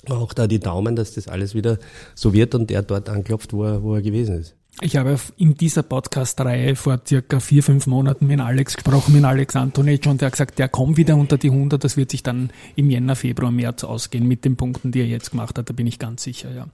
auch 0.09 0.33
da 0.33 0.47
die 0.47 0.59
Daumen, 0.59 0.95
dass 0.95 1.13
das 1.13 1.27
alles 1.27 1.55
wieder 1.55 1.79
so 2.13 2.33
wird 2.33 2.53
und 2.55 2.69
er 2.71 2.83
dort 2.83 3.09
anklopft, 3.09 3.53
wo 3.53 3.63
er, 3.63 3.83
wo 3.83 3.95
er 3.95 4.01
gewesen 4.01 4.39
ist. 4.39 4.55
Ich 4.81 4.97
habe 4.97 5.17
in 5.37 5.55
dieser 5.55 5.83
Podcast-Reihe 5.83 6.75
vor 6.75 6.99
circa 7.07 7.39
vier, 7.39 7.63
fünf 7.63 7.87
Monaten 7.87 8.27
mit 8.27 8.41
Alex 8.41 8.75
gesprochen, 8.75 9.13
mit 9.13 9.23
Alex 9.23 9.55
Antonic, 9.55 10.05
und 10.05 10.19
der 10.19 10.27
hat 10.27 10.33
gesagt, 10.33 10.59
der 10.59 10.67
kommt 10.67 10.97
wieder 10.97 11.15
unter 11.15 11.37
die 11.37 11.49
100, 11.49 11.81
das 11.81 11.95
wird 11.95 12.11
sich 12.11 12.23
dann 12.23 12.51
im 12.75 12.89
Jänner, 12.89 13.15
Februar, 13.15 13.51
März 13.51 13.85
ausgehen 13.85 14.27
mit 14.27 14.43
den 14.43 14.57
Punkten, 14.57 14.91
die 14.91 14.99
er 14.99 15.07
jetzt 15.07 15.31
gemacht 15.31 15.57
hat, 15.57 15.69
da 15.69 15.73
bin 15.73 15.87
ich 15.87 15.97
ganz 15.97 16.23
sicher, 16.23 16.51
ja. 16.53 16.67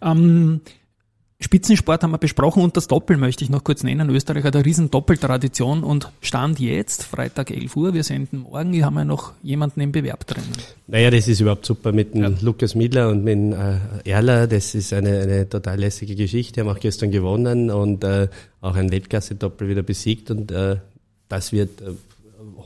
Ähm, 0.00 0.62
Spitzensport 1.44 2.02
haben 2.02 2.12
wir 2.12 2.18
besprochen 2.18 2.62
und 2.62 2.74
das 2.74 2.88
Doppel 2.88 3.18
möchte 3.18 3.44
ich 3.44 3.50
noch 3.50 3.62
kurz 3.62 3.82
nennen. 3.82 4.08
Österreich 4.08 4.44
hat 4.44 4.56
eine 4.56 4.64
riesen 4.64 4.90
Doppeltradition 4.90 5.84
und 5.84 6.10
Stand 6.22 6.58
jetzt, 6.58 7.02
Freitag 7.02 7.50
11 7.50 7.76
Uhr, 7.76 7.92
wir 7.92 8.02
senden 8.02 8.38
morgen, 8.38 8.72
hier 8.72 8.86
haben 8.86 8.94
wir 8.94 9.04
noch 9.04 9.34
jemanden 9.42 9.82
im 9.82 9.92
Bewerb 9.92 10.26
drin. 10.26 10.42
Naja, 10.86 11.10
das 11.10 11.28
ist 11.28 11.40
überhaupt 11.40 11.66
super 11.66 11.92
mit 11.92 12.14
dem 12.14 12.22
ja. 12.22 12.32
Lukas 12.40 12.74
Midler 12.74 13.10
und 13.10 13.24
mit 13.24 13.34
dem 13.34 13.52
äh, 13.52 14.10
Erler. 14.10 14.46
Das 14.46 14.74
ist 14.74 14.94
eine, 14.94 15.20
eine 15.20 15.46
total 15.46 15.78
lässige 15.78 16.14
Geschichte. 16.14 16.62
Haben 16.62 16.70
auch 16.70 16.80
gestern 16.80 17.10
gewonnen 17.10 17.70
und 17.70 18.04
äh, 18.04 18.28
auch 18.62 18.76
ein 18.76 18.90
Weltklasse-Doppel 18.90 19.68
wieder 19.68 19.82
besiegt 19.82 20.30
und 20.30 20.50
äh, 20.50 20.76
das 21.28 21.52
wird 21.52 21.82
äh, 21.82 21.90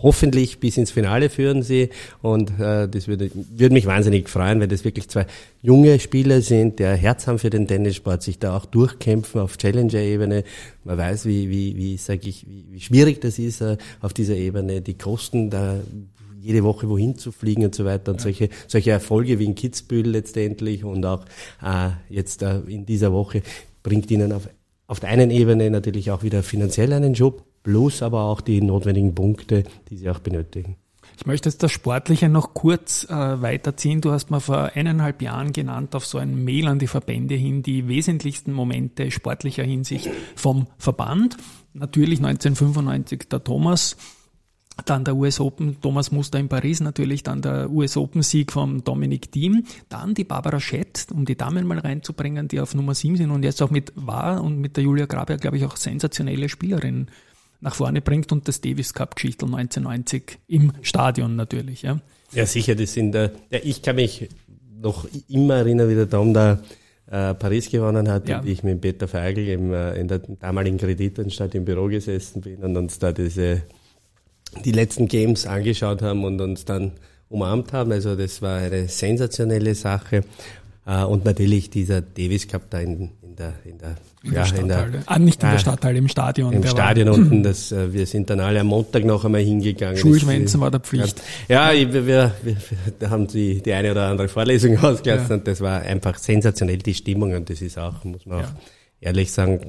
hoffentlich 0.02 0.60
bis 0.60 0.76
ins 0.76 0.90
Finale 0.90 1.30
führen 1.30 1.62
sie 1.62 1.90
und 2.22 2.58
äh, 2.58 2.88
das 2.88 3.08
würde, 3.08 3.30
würde 3.34 3.72
mich 3.72 3.86
wahnsinnig 3.86 4.28
freuen, 4.28 4.60
wenn 4.60 4.68
das 4.68 4.84
wirklich 4.84 5.08
zwei 5.08 5.26
junge 5.62 5.98
Spieler 5.98 6.40
sind, 6.40 6.78
der 6.78 6.94
Herz 6.96 7.26
haben 7.26 7.38
für 7.38 7.50
den 7.50 7.66
Tennissport, 7.66 8.22
sich 8.22 8.38
da 8.38 8.56
auch 8.56 8.66
durchkämpfen 8.66 9.40
auf 9.40 9.56
Challenger-Ebene. 9.56 10.44
Man 10.84 10.98
weiß, 10.98 11.26
wie, 11.26 11.50
wie, 11.50 11.76
wie 11.76 11.96
sag 11.96 12.26
ich, 12.26 12.46
wie, 12.48 12.66
wie 12.70 12.80
schwierig 12.80 13.20
das 13.20 13.38
ist 13.38 13.60
äh, 13.60 13.76
auf 14.00 14.12
dieser 14.12 14.36
Ebene, 14.36 14.80
die 14.80 14.96
Kosten 14.96 15.50
da 15.50 15.80
jede 16.40 16.62
Woche 16.64 16.88
wohin 16.88 17.16
zu 17.16 17.32
fliegen 17.32 17.64
und 17.64 17.74
so 17.74 17.84
weiter 17.84 18.12
und 18.12 18.18
ja. 18.18 18.22
solche, 18.24 18.48
solche 18.66 18.90
Erfolge 18.90 19.38
wie 19.38 19.44
in 19.44 19.54
Kitzbühel 19.54 20.08
letztendlich 20.08 20.84
und 20.84 21.04
auch 21.04 21.24
äh, 21.62 21.90
jetzt 22.08 22.42
äh, 22.42 22.60
in 22.60 22.86
dieser 22.86 23.12
Woche 23.12 23.42
bringt 23.82 24.10
ihnen 24.10 24.32
auf, 24.32 24.48
auf 24.86 25.00
der 25.00 25.10
einen 25.10 25.30
Ebene 25.30 25.70
natürlich 25.70 26.10
auch 26.10 26.22
wieder 26.22 26.42
finanziell 26.42 26.92
einen 26.92 27.14
Job 27.14 27.44
plus 27.68 28.00
aber 28.02 28.22
auch 28.22 28.40
die 28.40 28.62
notwendigen 28.62 29.14
Punkte, 29.14 29.64
die 29.90 29.98
sie 29.98 30.08
auch 30.08 30.20
benötigen. 30.20 30.76
Ich 31.18 31.26
möchte 31.26 31.50
jetzt 31.50 31.62
das 31.62 31.70
Sportliche 31.70 32.30
noch 32.30 32.54
kurz 32.54 33.04
äh, 33.10 33.42
weiterziehen. 33.42 34.00
Du 34.00 34.10
hast 34.10 34.30
mir 34.30 34.40
vor 34.40 34.70
eineinhalb 34.74 35.20
Jahren 35.20 35.52
genannt 35.52 35.94
auf 35.94 36.06
so 36.06 36.16
ein 36.16 36.44
Mail 36.44 36.66
an 36.68 36.78
die 36.78 36.86
Verbände 36.86 37.34
hin 37.34 37.62
die 37.62 37.86
wesentlichsten 37.86 38.54
Momente 38.54 39.10
sportlicher 39.10 39.64
Hinsicht 39.64 40.08
vom 40.34 40.66
Verband. 40.78 41.36
Natürlich 41.74 42.20
1995 42.20 43.28
der 43.28 43.44
Thomas, 43.44 43.96
dann 44.86 45.04
der 45.04 45.16
US 45.16 45.38
Open, 45.38 45.78
Thomas 45.82 46.10
Muster 46.10 46.38
in 46.38 46.48
Paris 46.48 46.80
natürlich, 46.80 47.22
dann 47.22 47.42
der 47.42 47.68
US 47.70 47.98
Open 47.98 48.22
Sieg 48.22 48.52
vom 48.52 48.82
Dominic 48.82 49.30
Thiem, 49.30 49.64
dann 49.90 50.14
die 50.14 50.24
Barbara 50.24 50.58
Schett, 50.58 51.08
um 51.12 51.26
die 51.26 51.36
Damen 51.36 51.66
mal 51.66 51.80
reinzubringen, 51.80 52.48
die 52.48 52.60
auf 52.60 52.74
Nummer 52.74 52.94
7 52.94 53.16
sind 53.16 53.30
und 53.30 53.42
jetzt 53.42 53.60
auch 53.60 53.70
mit 53.70 53.92
war 53.94 54.42
und 54.42 54.58
mit 54.58 54.78
der 54.78 54.84
Julia 54.84 55.04
Graber, 55.04 55.36
glaube 55.36 55.58
ich, 55.58 55.66
auch 55.66 55.76
sensationelle 55.76 56.48
Spielerin 56.48 57.08
nach 57.60 57.74
vorne 57.74 58.00
bringt 58.00 58.30
und 58.32 58.46
das 58.48 58.60
Davis 58.60 58.94
Cup 58.94 59.16
Geschichte 59.16 59.46
1990 59.46 60.38
im 60.46 60.72
Stadion 60.82 61.36
natürlich. 61.36 61.82
Ja, 61.82 62.00
ja 62.32 62.46
sicher, 62.46 62.74
das 62.74 62.92
sind, 62.92 63.14
äh, 63.14 63.30
ja, 63.50 63.58
ich 63.62 63.82
kann 63.82 63.96
mich 63.96 64.28
noch 64.80 65.06
immer 65.28 65.56
erinnern, 65.56 65.88
wie 65.88 65.94
der 65.94 66.08
Tom 66.08 66.32
da 66.32 66.60
äh, 67.10 67.34
Paris 67.34 67.70
gewonnen 67.70 68.08
hat 68.08 68.28
ja. 68.28 68.40
und 68.40 68.46
ich 68.46 68.62
mit 68.62 68.80
Peter 68.80 69.08
Feigl 69.08 69.48
im, 69.48 69.72
äh, 69.72 69.98
in 69.98 70.08
der 70.08 70.18
damaligen 70.18 70.78
Kreditanstalt 70.78 71.54
im 71.54 71.64
Büro 71.64 71.86
gesessen 71.86 72.42
bin 72.42 72.58
und 72.58 72.76
uns 72.76 72.98
da 72.98 73.12
diese, 73.12 73.62
die 74.64 74.72
letzten 74.72 75.08
Games 75.08 75.46
angeschaut 75.46 76.02
haben 76.02 76.24
und 76.24 76.40
uns 76.40 76.64
dann 76.64 76.92
umarmt 77.28 77.72
haben. 77.72 77.92
Also 77.92 78.14
das 78.14 78.42
war 78.42 78.58
eine 78.58 78.88
sensationelle 78.88 79.74
Sache. 79.74 80.22
Äh, 80.88 81.04
und 81.04 81.26
natürlich 81.26 81.68
dieser 81.68 82.00
Davis 82.00 82.48
Cup 82.48 82.70
da 82.70 82.78
in, 82.80 83.10
in 83.20 83.36
der, 83.36 83.52
in 83.64 83.76
der 83.78 83.96
in 84.22 84.32
ja, 84.32 84.44
der 84.44 84.58
in 84.58 84.68
der, 84.68 84.88
ah, 85.04 85.18
nicht 85.18 85.42
in 85.42 85.50
der 85.50 85.58
Stadthalle, 85.58 85.98
im 85.98 86.08
Stadion. 86.08 86.52
Im 86.52 86.66
Stadion 86.66 87.08
war, 87.08 87.14
unten, 87.18 87.42
das, 87.42 87.70
äh, 87.72 87.92
wir 87.92 88.06
sind 88.06 88.30
dann 88.30 88.40
alle 88.40 88.60
am 88.60 88.68
Montag 88.68 89.04
noch 89.04 89.22
einmal 89.24 89.42
hingegangen. 89.42 89.98
Schulschwänzen 89.98 90.60
war 90.60 90.70
der 90.70 90.80
Pflicht. 90.80 91.22
Ja, 91.46 91.70
ja 91.72 91.92
wir, 91.92 92.06
wir, 92.06 92.32
wir 92.98 93.10
haben 93.10 93.26
die, 93.26 93.62
die 93.62 93.72
eine 93.74 93.90
oder 93.90 94.08
andere 94.08 94.28
Vorlesung 94.28 94.78
ausgelassen 94.82 95.28
ja. 95.28 95.36
und 95.36 95.46
das 95.46 95.60
war 95.60 95.82
einfach 95.82 96.16
sensationell, 96.16 96.78
die 96.78 96.94
Stimmung 96.94 97.34
und 97.34 97.50
das 97.50 97.60
ist 97.60 97.78
auch, 97.78 98.02
muss 98.04 98.24
man 98.24 98.44
auch 98.44 98.48
ehrlich 99.00 99.30
sagen, 99.30 99.60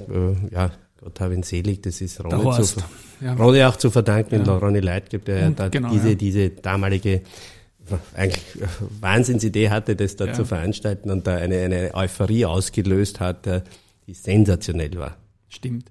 äh, 0.51 0.55
ja, 0.55 0.71
Gott 1.01 1.19
habe 1.19 1.33
ihn 1.33 1.43
selig, 1.43 1.81
das 1.81 1.99
ist 1.99 2.23
Ronny, 2.23 2.63
zu, 2.63 2.79
ja. 3.21 3.33
Ronny 3.33 3.63
auch 3.63 3.75
zu 3.75 3.91
verdanken, 3.91 4.45
ja. 4.45 4.57
Ronny 4.57 4.79
Leitgeb, 4.79 5.25
der 5.25 5.49
da 5.51 5.67
genau, 5.67 5.91
diese, 5.91 6.15
diese 6.15 6.49
damalige 6.49 7.21
eigentlich 8.15 8.43
Wahnsinnsidee 8.99 9.69
hatte, 9.69 9.95
das 9.95 10.15
da 10.15 10.33
zu 10.33 10.45
veranstalten 10.45 11.09
und 11.09 11.27
da 11.27 11.35
eine, 11.35 11.59
eine 11.59 11.93
Euphorie 11.93 12.45
ausgelöst 12.45 13.19
hat, 13.19 13.45
die 14.07 14.13
sensationell 14.13 14.97
war. 14.97 15.17
Stimmt. 15.47 15.89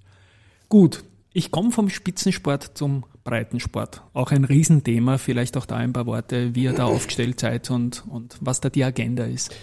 Gut, 0.69 1.05
ich 1.33 1.51
komme 1.51 1.71
vom 1.71 1.89
Spitzensport 1.89 2.73
zum 2.75 3.05
Breitensport. 3.25 4.03
Auch 4.13 4.31
ein 4.33 4.45
Riesenthema, 4.45 5.19
vielleicht 5.19 5.57
auch 5.57 5.67
da 5.67 5.77
ein 5.77 5.93
paar 5.93 6.07
Worte, 6.07 6.55
wie 6.55 6.65
ihr 6.65 6.73
da 6.73 6.85
aufgestellt 6.87 7.41
seid 7.41 7.71
und, 7.71 8.05
und 8.09 8.37
was 8.41 8.61
da 8.61 8.71
die 8.71 8.85
Agenda 8.85 9.25
ist. 9.25 9.55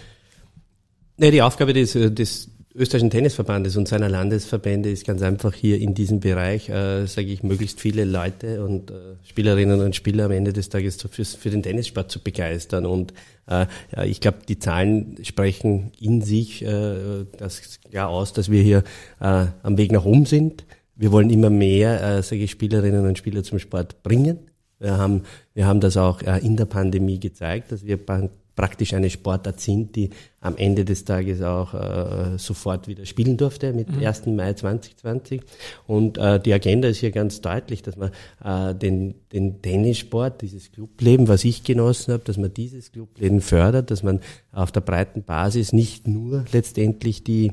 Ja, 1.18 1.30
die 1.30 1.42
Aufgabe 1.42 1.72
des, 1.72 1.92
des 1.92 2.50
österreichischen 2.76 3.10
Tennisverbandes 3.10 3.76
und 3.76 3.88
seiner 3.88 4.08
Landesverbände 4.08 4.90
ist 4.90 5.06
ganz 5.06 5.22
einfach 5.22 5.54
hier 5.54 5.80
in 5.80 5.94
diesem 5.94 6.20
Bereich, 6.20 6.68
äh, 6.68 7.06
sage 7.06 7.28
ich, 7.28 7.42
möglichst 7.42 7.80
viele 7.80 8.04
Leute 8.04 8.64
und 8.64 8.90
äh, 8.90 8.94
Spielerinnen 9.24 9.80
und 9.80 9.96
Spieler 9.96 10.26
am 10.26 10.30
Ende 10.30 10.52
des 10.52 10.68
Tages 10.68 10.96
für, 11.00 11.24
für 11.24 11.50
den 11.50 11.62
Tennissport 11.62 12.10
zu 12.10 12.20
begeistern. 12.20 12.84
Und 12.84 13.14
äh, 13.46 13.66
ja, 13.96 14.04
ich 14.04 14.20
glaube, 14.20 14.38
die 14.46 14.58
Zahlen 14.58 15.16
sprechen 15.22 15.92
in 15.98 16.20
sich 16.20 16.62
äh, 16.62 17.24
das 17.38 17.80
klar 17.90 18.08
aus, 18.08 18.32
dass 18.34 18.50
wir 18.50 18.62
hier 18.62 18.84
äh, 19.20 19.46
am 19.62 19.78
Weg 19.78 19.90
nach 19.92 20.04
oben 20.04 20.26
sind. 20.26 20.64
Wir 20.94 21.12
wollen 21.12 21.30
immer 21.30 21.50
mehr, 21.50 22.02
äh, 22.02 22.22
sage 22.22 22.42
ich, 22.42 22.50
Spielerinnen 22.50 23.06
und 23.06 23.16
Spieler 23.16 23.42
zum 23.42 23.58
Sport 23.58 24.02
bringen. 24.02 24.38
Wir 24.78 24.98
haben, 24.98 25.22
wir 25.54 25.66
haben 25.66 25.80
das 25.80 25.96
auch 25.96 26.20
äh, 26.22 26.38
in 26.44 26.56
der 26.56 26.66
Pandemie 26.66 27.18
gezeigt, 27.18 27.72
dass 27.72 27.86
wir 27.86 27.96
praktisch 28.56 28.94
eine 28.94 29.10
Sportart 29.10 29.60
sind, 29.60 29.94
die 29.94 30.10
am 30.40 30.56
Ende 30.56 30.84
des 30.84 31.04
Tages 31.04 31.42
auch 31.42 31.74
äh, 31.74 32.38
sofort 32.38 32.88
wieder 32.88 33.04
spielen 33.04 33.36
durfte 33.36 33.72
mit 33.72 33.94
mhm. 33.94 34.04
1. 34.04 34.26
Mai 34.26 34.54
2020. 34.54 35.42
Und 35.86 36.18
äh, 36.18 36.40
die 36.40 36.52
Agenda 36.52 36.88
ist 36.88 36.98
hier 36.98 37.10
ganz 37.12 37.40
deutlich, 37.42 37.82
dass 37.82 37.96
man 37.96 38.10
äh, 38.42 38.74
den, 38.74 39.14
den 39.32 39.60
Tennissport, 39.60 40.40
dieses 40.42 40.72
Clubleben, 40.72 41.28
was 41.28 41.44
ich 41.44 41.62
genossen 41.62 42.14
habe, 42.14 42.24
dass 42.24 42.38
man 42.38 42.52
dieses 42.52 42.90
Clubleben 42.90 43.40
fördert, 43.42 43.90
dass 43.90 44.02
man 44.02 44.20
auf 44.52 44.72
der 44.72 44.80
breiten 44.80 45.22
Basis 45.22 45.72
nicht 45.72 46.08
nur 46.08 46.44
letztendlich 46.52 47.22
die 47.22 47.52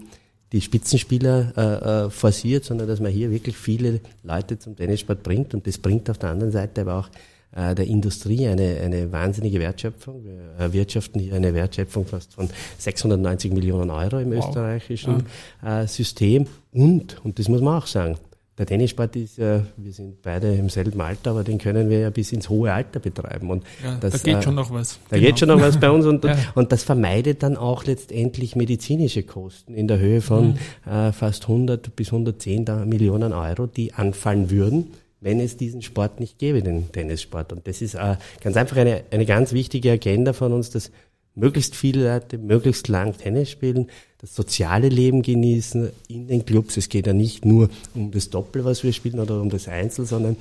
die 0.54 0.62
Spitzenspieler 0.62 1.52
äh, 1.58 2.06
äh, 2.06 2.10
forciert, 2.12 2.64
sondern 2.64 2.88
dass 2.88 3.00
man 3.00 3.12
hier 3.12 3.32
wirklich 3.32 3.58
viele 3.58 4.02
Leute 4.22 4.60
zum 4.60 4.76
Tennissport 4.76 5.24
bringt 5.24 5.56
und 5.56 5.66
das 5.66 5.80
bringt 5.80 6.12
auf 6.12 6.20
der 6.20 6.30
anderen 6.30 6.52
Seite 6.52 6.82
aber 6.82 7.00
auch 7.00 7.10
äh, 7.56 7.76
der 7.76 7.88
Industrie 7.88 8.48
eine, 8.48 8.80
eine 8.82 9.12
wahnsinnige 9.12 9.60
Wertschöpfung. 9.60 10.24
Wir 10.26 10.40
erwirtschaften 10.58 11.22
hier 11.22 11.36
eine 11.36 11.54
Wertschöpfung 11.54 12.06
fast 12.06 12.34
von 12.34 12.50
690 12.78 13.54
Millionen 13.54 13.90
Euro 13.90 14.20
im 14.20 14.32
wow. 14.32 14.48
österreichischen 14.48 15.26
ja. 15.62 15.82
äh, 15.84 15.88
System 15.88 16.48
und, 16.72 17.24
und 17.24 17.40
das 17.40 17.48
muss 17.50 17.62
man 17.62 17.78
auch 17.78 17.88
sagen, 17.88 18.18
der 18.56 18.68
Tennissport 18.68 19.16
ist 19.16 19.40
ja, 19.40 19.64
wir 19.78 19.92
sind 19.92 20.22
beide 20.22 20.54
im 20.54 20.70
selben 20.70 21.02
Alter, 21.02 21.32
aber 21.32 21.44
den 21.44 21.58
können 21.58 21.90
wir 21.90 22.00
ja 22.00 22.10
bis 22.12 22.32
ins 22.32 22.50
hohe 22.50 22.72
Alter 22.72 23.00
betreiben. 23.00 23.50
Und 23.50 23.64
ja, 23.84 23.98
das, 24.00 24.12
da 24.14 24.18
geht 24.20 24.38
äh, 24.38 24.42
schon 24.44 24.54
noch 24.54 24.70
was. 24.72 25.00
Da 25.10 25.16
genau. 25.16 25.28
geht 25.28 25.40
schon 25.40 25.48
noch 25.48 25.60
was 25.60 25.80
bei 25.80 25.90
uns 25.90 26.06
und, 26.06 26.24
ja. 26.24 26.38
und 26.54 26.72
das 26.72 26.84
vermeidet 26.84 27.42
dann 27.42 27.58
auch 27.58 27.84
letztendlich 27.86 28.56
medizinische 28.56 29.24
Kosten 29.24 29.74
in 29.74 29.88
der 29.88 29.98
Höhe 29.98 30.22
von 30.22 30.60
mhm. 30.86 30.92
äh, 30.92 31.12
fast 31.12 31.44
100 31.44 31.96
bis 31.96 32.10
110 32.10 32.88
Millionen 32.88 33.34
Euro, 33.34 33.66
die 33.66 33.94
anfallen 33.96 34.52
würden, 34.52 34.92
wenn 35.24 35.40
es 35.40 35.58
diesen 35.58 35.82
Sport 35.82 36.20
nicht 36.20 36.38
gäbe, 36.38 36.62
den 36.62 36.92
Tennissport. 36.92 37.54
Und 37.54 37.68
das 37.68 37.82
ist 37.82 37.96
äh, 37.96 38.18
ganz 38.42 38.58
einfach 38.58 38.78
eine, 38.78 39.04
eine 39.12 39.26
ganz 39.26 39.54
wichtige 39.54 39.92
Agenda 39.92 40.34
von 40.34 40.54
uns, 40.54 40.70
dass 40.70 40.92
möglichst 41.36 41.76
viele 41.76 42.14
Leute 42.14 42.38
möglichst 42.38 42.88
lang 42.88 43.18
Tennis 43.18 43.50
spielen, 43.50 43.90
das 44.20 44.36
soziale 44.36 44.90
Leben 44.90 45.22
genießen 45.22 45.90
in 46.08 46.28
den 46.28 46.46
Clubs. 46.46 46.78
Es 46.78 46.90
geht 46.90 47.08
ja 47.08 47.14
nicht 47.14 47.46
nur 47.46 47.70
um 47.96 48.12
das 48.12 48.30
Doppel, 48.30 48.66
was 48.66 48.84
wir 48.84 48.94
spielen, 48.94 49.20
oder 49.20 49.42
um 49.42 49.50
das 49.50 49.68
Einzel, 49.68 50.06
sondern 50.06 50.38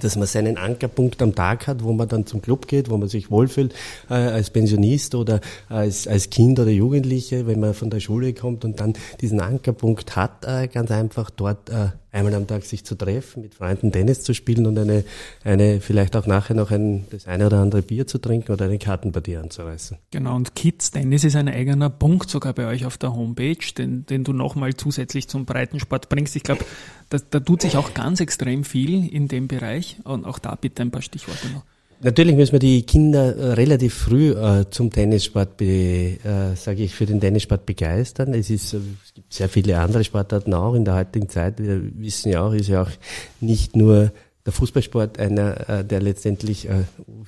dass 0.00 0.16
man 0.16 0.26
seinen 0.26 0.56
Ankerpunkt 0.56 1.20
am 1.20 1.34
Tag 1.34 1.66
hat, 1.66 1.84
wo 1.84 1.92
man 1.92 2.08
dann 2.08 2.24
zum 2.24 2.40
Club 2.40 2.66
geht, 2.66 2.88
wo 2.88 2.96
man 2.96 3.08
sich 3.08 3.30
wohlfühlt 3.30 3.74
äh, 4.08 4.14
als 4.14 4.48
Pensionist 4.48 5.14
oder 5.14 5.40
als, 5.68 6.06
als 6.06 6.30
Kind 6.30 6.58
oder 6.58 6.70
Jugendliche, 6.70 7.46
wenn 7.46 7.60
man 7.60 7.74
von 7.74 7.90
der 7.90 8.00
Schule 8.00 8.32
kommt 8.32 8.64
und 8.64 8.80
dann 8.80 8.94
diesen 9.20 9.40
Ankerpunkt 9.40 10.16
hat, 10.16 10.46
äh, 10.46 10.68
ganz 10.68 10.90
einfach 10.90 11.28
dort 11.28 11.68
äh, 11.68 11.88
einmal 12.12 12.34
am 12.34 12.46
Tag 12.46 12.64
sich 12.64 12.84
zu 12.84 12.94
treffen, 12.94 13.42
mit 13.42 13.54
Freunden 13.54 13.90
Tennis 13.90 14.22
zu 14.22 14.34
spielen 14.34 14.66
und 14.66 14.78
eine, 14.78 15.04
eine 15.42 15.80
vielleicht 15.80 16.14
auch 16.14 16.26
nachher 16.26 16.54
noch 16.54 16.70
ein, 16.70 17.06
das 17.10 17.26
eine 17.26 17.46
oder 17.46 17.58
andere 17.58 17.82
Bier 17.82 18.06
zu 18.06 18.18
trinken 18.18 18.52
oder 18.52 18.66
eine 18.66 18.78
Kartenpartie 18.78 19.38
anzureißen. 19.38 19.96
Genau, 20.10 20.36
und 20.36 20.54
Kids 20.54 20.90
Tennis 20.90 21.24
ist 21.24 21.36
ein 21.36 21.48
eigener 21.48 21.90
Punkt 21.90 22.30
sogar 22.30 22.52
bei 22.52 22.66
euch 22.66 22.84
auf 22.84 22.98
der 22.98 23.14
Homepage, 23.14 23.56
den, 23.76 24.06
den 24.06 24.24
du 24.24 24.32
nochmal 24.32 24.74
zusätzlich 24.74 25.28
zum 25.28 25.46
Breitensport 25.46 26.10
bringst. 26.10 26.36
Ich 26.36 26.42
glaube, 26.42 26.64
da, 27.08 27.18
da 27.30 27.40
tut 27.40 27.62
sich 27.62 27.76
auch 27.76 27.94
ganz 27.94 28.20
extrem 28.20 28.64
viel 28.64 29.08
in 29.08 29.28
dem 29.28 29.48
Bereich 29.48 29.98
und 30.04 30.26
auch 30.26 30.38
da 30.38 30.54
bitte 30.54 30.82
ein 30.82 30.90
paar 30.90 31.02
Stichworte 31.02 31.48
noch. 31.48 31.64
Natürlich 32.04 32.34
müssen 32.34 32.52
wir 32.52 32.58
die 32.58 32.82
Kinder 32.82 33.36
äh, 33.36 33.52
relativ 33.52 33.94
früh 33.94 34.32
äh, 34.32 34.68
zum 34.70 34.90
Tennissport, 34.90 35.62
äh, 35.62 36.16
sage 36.56 36.82
ich, 36.82 36.96
für 36.96 37.06
den 37.06 37.20
Tennissport 37.20 37.64
begeistern. 37.64 38.34
Es, 38.34 38.50
ist, 38.50 38.74
äh, 38.74 38.78
es 39.04 39.14
gibt 39.14 39.32
sehr 39.32 39.48
viele 39.48 39.78
andere 39.78 40.02
Sportarten 40.02 40.52
auch 40.52 40.74
in 40.74 40.84
der 40.84 40.96
heutigen 40.96 41.28
Zeit. 41.28 41.60
Wir 41.60 41.80
wissen 41.94 42.32
ja 42.32 42.42
auch, 42.42 42.54
ist 42.54 42.68
ja 42.68 42.82
auch 42.82 42.90
nicht 43.40 43.76
nur 43.76 44.10
der 44.44 44.52
Fußballsport 44.52 45.20
einer, 45.20 45.84
der 45.84 46.00
letztendlich 46.00 46.68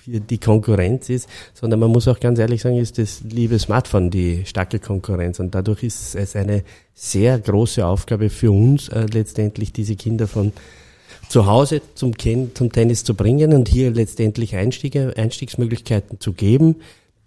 hier 0.05 0.19
die 0.19 0.39
Konkurrenz 0.39 1.09
ist, 1.11 1.29
sondern 1.53 1.79
man 1.79 1.93
muss 1.93 2.09
auch 2.09 2.19
ganz 2.19 2.41
ehrlich 2.41 2.63
sagen, 2.63 2.77
ist 2.77 2.99
das 2.99 3.21
liebe 3.21 3.57
Smartphone 3.61 4.11
die 4.11 4.45
starke 4.45 4.81
Konkurrenz. 4.81 5.39
Und 5.39 5.55
dadurch 5.55 5.85
ist 5.85 6.17
es 6.17 6.35
eine 6.35 6.65
sehr 6.93 7.39
große 7.39 7.87
Aufgabe 7.87 8.31
für 8.31 8.51
uns, 8.51 8.91
letztendlich 9.13 9.73
diese 9.73 9.95
Kinder 9.95 10.27
von 10.27 10.53
zu 11.29 11.47
Hause 11.47 11.83
zum, 11.95 12.15
zum 12.19 12.73
Tennis 12.73 13.05
zu 13.05 13.15
bringen 13.15 13.53
und 13.53 13.69
hier 13.69 13.91
letztendlich 13.91 14.57
Einstiege, 14.57 15.15
Einstiegsmöglichkeiten 15.17 16.21
zu 16.21 16.33
geben. 16.33 16.77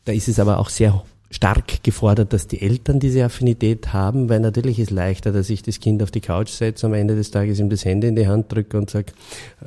Da 0.06 0.14
ist 0.14 0.28
es 0.28 0.40
aber 0.40 0.60
auch 0.60 0.70
sehr 0.70 1.04
stark 1.30 1.84
gefordert, 1.84 2.32
dass 2.32 2.48
die 2.48 2.62
Eltern 2.62 3.00
diese 3.00 3.24
Affinität 3.26 3.92
haben, 3.92 4.30
weil 4.30 4.40
natürlich 4.40 4.80
ist 4.80 4.92
leichter, 4.92 5.32
dass 5.32 5.50
ich 5.50 5.62
das 5.62 5.80
Kind 5.80 6.02
auf 6.02 6.10
die 6.10 6.22
Couch 6.22 6.50
setze, 6.50 6.88
am 6.88 6.94
Ende 6.94 7.16
des 7.16 7.32
Tages 7.32 7.60
ihm 7.60 7.70
das 7.70 7.84
Handy 7.84 8.08
in 8.08 8.16
die 8.16 8.28
Hand 8.28 8.52
drücke 8.52 8.78
und 8.78 8.90
sage, 8.90 9.08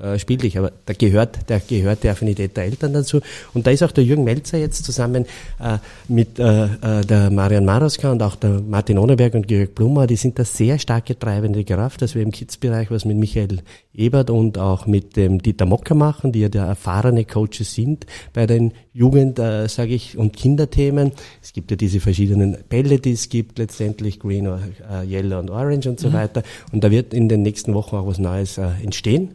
äh, 0.01 0.19
spiel 0.19 0.39
dich. 0.39 0.57
Aber 0.59 0.73
da 0.87 0.95
gehört, 0.95 1.39
da 1.49 1.59
gehört 1.59 2.03
die 2.03 2.09
Affinität 2.09 2.57
der 2.57 2.65
Eltern 2.65 2.95
dazu. 2.95 3.21
Und 3.53 3.67
da 3.67 3.71
ist 3.71 3.83
auch 3.83 3.93
der 3.93 4.05
Jürgen 4.05 4.25
Melzer 4.25 4.59
jetzt 4.59 4.85
zusammen 4.85 5.27
äh, 5.59 5.79
mit 6.09 6.39
äh, 6.39 6.65
äh 6.65 7.01
der 7.05 7.31
Marian 7.31 7.65
Maroska 7.65 8.11
und 8.11 8.23
auch 8.23 8.37
der 8.37 8.61
Martin 8.61 8.99
Ohneberg 8.99 9.35
und 9.35 9.47
Georg 9.47 9.75
Blumer, 9.75 10.07
die 10.07 10.17
sind 10.17 10.39
da 10.39 10.45
sehr 10.45 10.79
starke 10.79 11.19
treibende 11.19 11.65
Kraft, 11.65 12.03
dass 12.03 12.15
wir 12.15 12.23
im 12.23 12.31
Kids-Bereich 12.31 12.91
was 12.91 13.05
mit 13.05 13.17
Michael 13.17 13.61
Ebert 13.95 14.31
und 14.31 14.59
auch 14.59 14.87
mit 14.87 15.17
dem 15.17 15.43
Dieter 15.43 15.67
Mocker 15.67 15.95
machen, 15.95 16.33
die 16.33 16.41
ja 16.41 16.49
der 16.49 16.65
erfahrene 16.65 17.25
Coaches 17.25 17.75
sind 17.75 18.07
bei 18.33 18.47
den 18.47 18.73
Jugend, 18.93 19.39
äh, 19.39 19.69
sage 19.69 19.95
ich, 19.95 20.17
und 20.17 20.37
Kinderthemen. 20.37 21.13
Es 21.51 21.55
gibt 21.55 21.73
ja 21.73 21.77
diese 21.77 21.99
verschiedenen 21.99 22.59
Bälle, 22.69 23.01
die 23.01 23.11
es 23.11 23.29
gibt, 23.29 23.59
letztendlich 23.59 24.21
Green, 24.21 24.47
äh, 24.47 25.05
Yellow 25.05 25.41
und 25.41 25.51
Orange 25.51 25.89
und 25.89 25.99
so 25.99 26.11
mhm. 26.11 26.13
weiter. 26.13 26.45
Und 26.71 26.85
da 26.85 26.93
wird 26.93 27.13
in 27.13 27.29
den 27.29 27.43
nächsten 27.43 27.75
Wochen 27.75 27.97
auch 27.97 28.07
was 28.07 28.21
Neues 28.21 28.57
äh, 28.57 28.69
entstehen. 28.85 29.33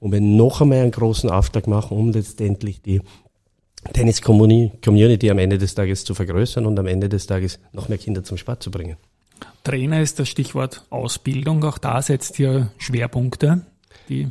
Und 0.00 0.12
wir 0.12 0.22
noch 0.22 0.62
einmal 0.62 0.78
einen 0.78 0.92
großen 0.92 1.28
Auftrag 1.28 1.66
machen, 1.66 1.98
um 1.98 2.10
letztendlich 2.10 2.80
die 2.80 3.02
Tennis-Community 3.92 5.30
am 5.30 5.38
Ende 5.38 5.58
des 5.58 5.74
Tages 5.74 6.06
zu 6.06 6.14
vergrößern 6.14 6.64
und 6.64 6.78
am 6.78 6.86
Ende 6.86 7.10
des 7.10 7.26
Tages 7.26 7.58
noch 7.74 7.90
mehr 7.90 7.98
Kinder 7.98 8.24
zum 8.24 8.38
Sport 8.38 8.62
zu 8.62 8.70
bringen. 8.70 8.96
Trainer 9.62 10.00
ist 10.00 10.18
das 10.18 10.30
Stichwort 10.30 10.86
Ausbildung. 10.88 11.62
Auch 11.64 11.76
da 11.76 12.00
setzt 12.00 12.38
ihr 12.38 12.72
Schwerpunkte, 12.78 13.66
die 14.08 14.28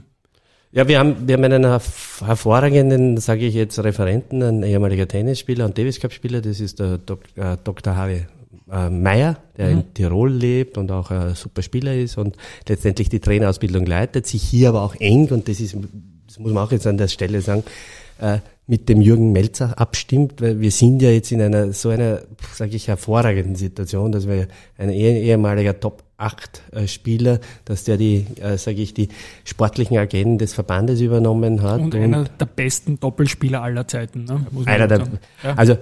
ja, 0.71 0.88
wir 0.88 0.99
haben, 0.99 1.27
wir 1.27 1.36
haben 1.36 1.43
einen 1.43 1.63
hervorragenden, 1.63 3.17
sage 3.17 3.45
ich 3.45 3.53
jetzt, 3.53 3.80
Referenten, 3.80 4.43
ein 4.43 4.63
ehemaliger 4.63 5.08
Tennisspieler 5.08 5.65
und 5.65 5.77
Davis 5.77 5.99
Cup 5.99 6.12
Spieler, 6.12 6.41
das 6.41 6.60
ist 6.60 6.80
der 6.80 6.97
Dok, 6.97 7.21
äh, 7.36 7.58
Dr. 7.63 7.95
Harry 7.95 8.25
äh, 8.71 8.89
Meyer, 8.89 9.38
der 9.58 9.67
mhm. 9.67 9.71
in 9.71 9.93
Tirol 9.93 10.32
lebt 10.32 10.77
und 10.77 10.91
auch 10.91 11.10
ein 11.10 11.36
super 11.36 11.62
Spieler 11.62 11.95
ist 11.95 12.17
und 12.17 12.36
letztendlich 12.67 13.10
die 13.10 13.19
Trainerausbildung 13.19 13.86
leitet, 13.86 14.27
sich 14.27 14.43
hier 14.43 14.69
aber 14.69 14.82
auch 14.82 14.95
eng, 14.95 15.30
und 15.30 15.47
das 15.47 15.60
ist, 15.60 15.77
das 16.27 16.39
muss 16.39 16.51
man 16.51 16.63
auch 16.63 16.71
jetzt 16.71 16.86
an 16.86 16.97
der 16.97 17.08
Stelle 17.08 17.41
sagen, 17.41 17.63
äh, 18.19 18.39
mit 18.67 18.89
dem 18.89 18.99
Jürgen 19.01 19.32
Melzer 19.32 19.80
abstimmt, 19.80 20.41
weil 20.41 20.60
wir 20.60 20.71
sind 20.71 21.01
ja 21.01 21.10
jetzt 21.10 21.32
in 21.32 21.41
einer 21.41 21.71
so 21.71 21.89
einer, 21.89 22.23
sage 22.53 22.75
ich, 22.75 22.89
hervorragenden 22.89 23.56
Situation, 23.56 24.12
dass 24.12 24.27
wir 24.27 24.47
ein 24.77 24.89
ehemaliger 24.89 25.80
Top 25.80 26.03
8 26.17 26.62
äh, 26.71 26.88
Spieler, 26.88 27.39
dass 27.65 27.84
der 27.84 27.97
die, 27.97 28.25
äh, 28.41 28.58
sage 28.58 28.82
ich, 28.82 28.93
die 28.93 29.10
sportlichen 29.45 29.97
Agenten 29.97 30.38
des 30.38 30.53
Verbandes 30.53 30.99
übernommen 30.99 31.62
hat. 31.62 31.80
Und, 31.80 31.95
und 31.95 32.01
einer 32.01 32.23
der 32.25 32.45
besten 32.45 32.99
Doppelspieler 32.99 33.62
aller 33.62 33.88
Zeiten. 33.88 34.25
Ne? 34.25 34.45
einer 34.65 34.88
der, 34.88 35.08
ja. 35.43 35.53
Also 35.56 35.77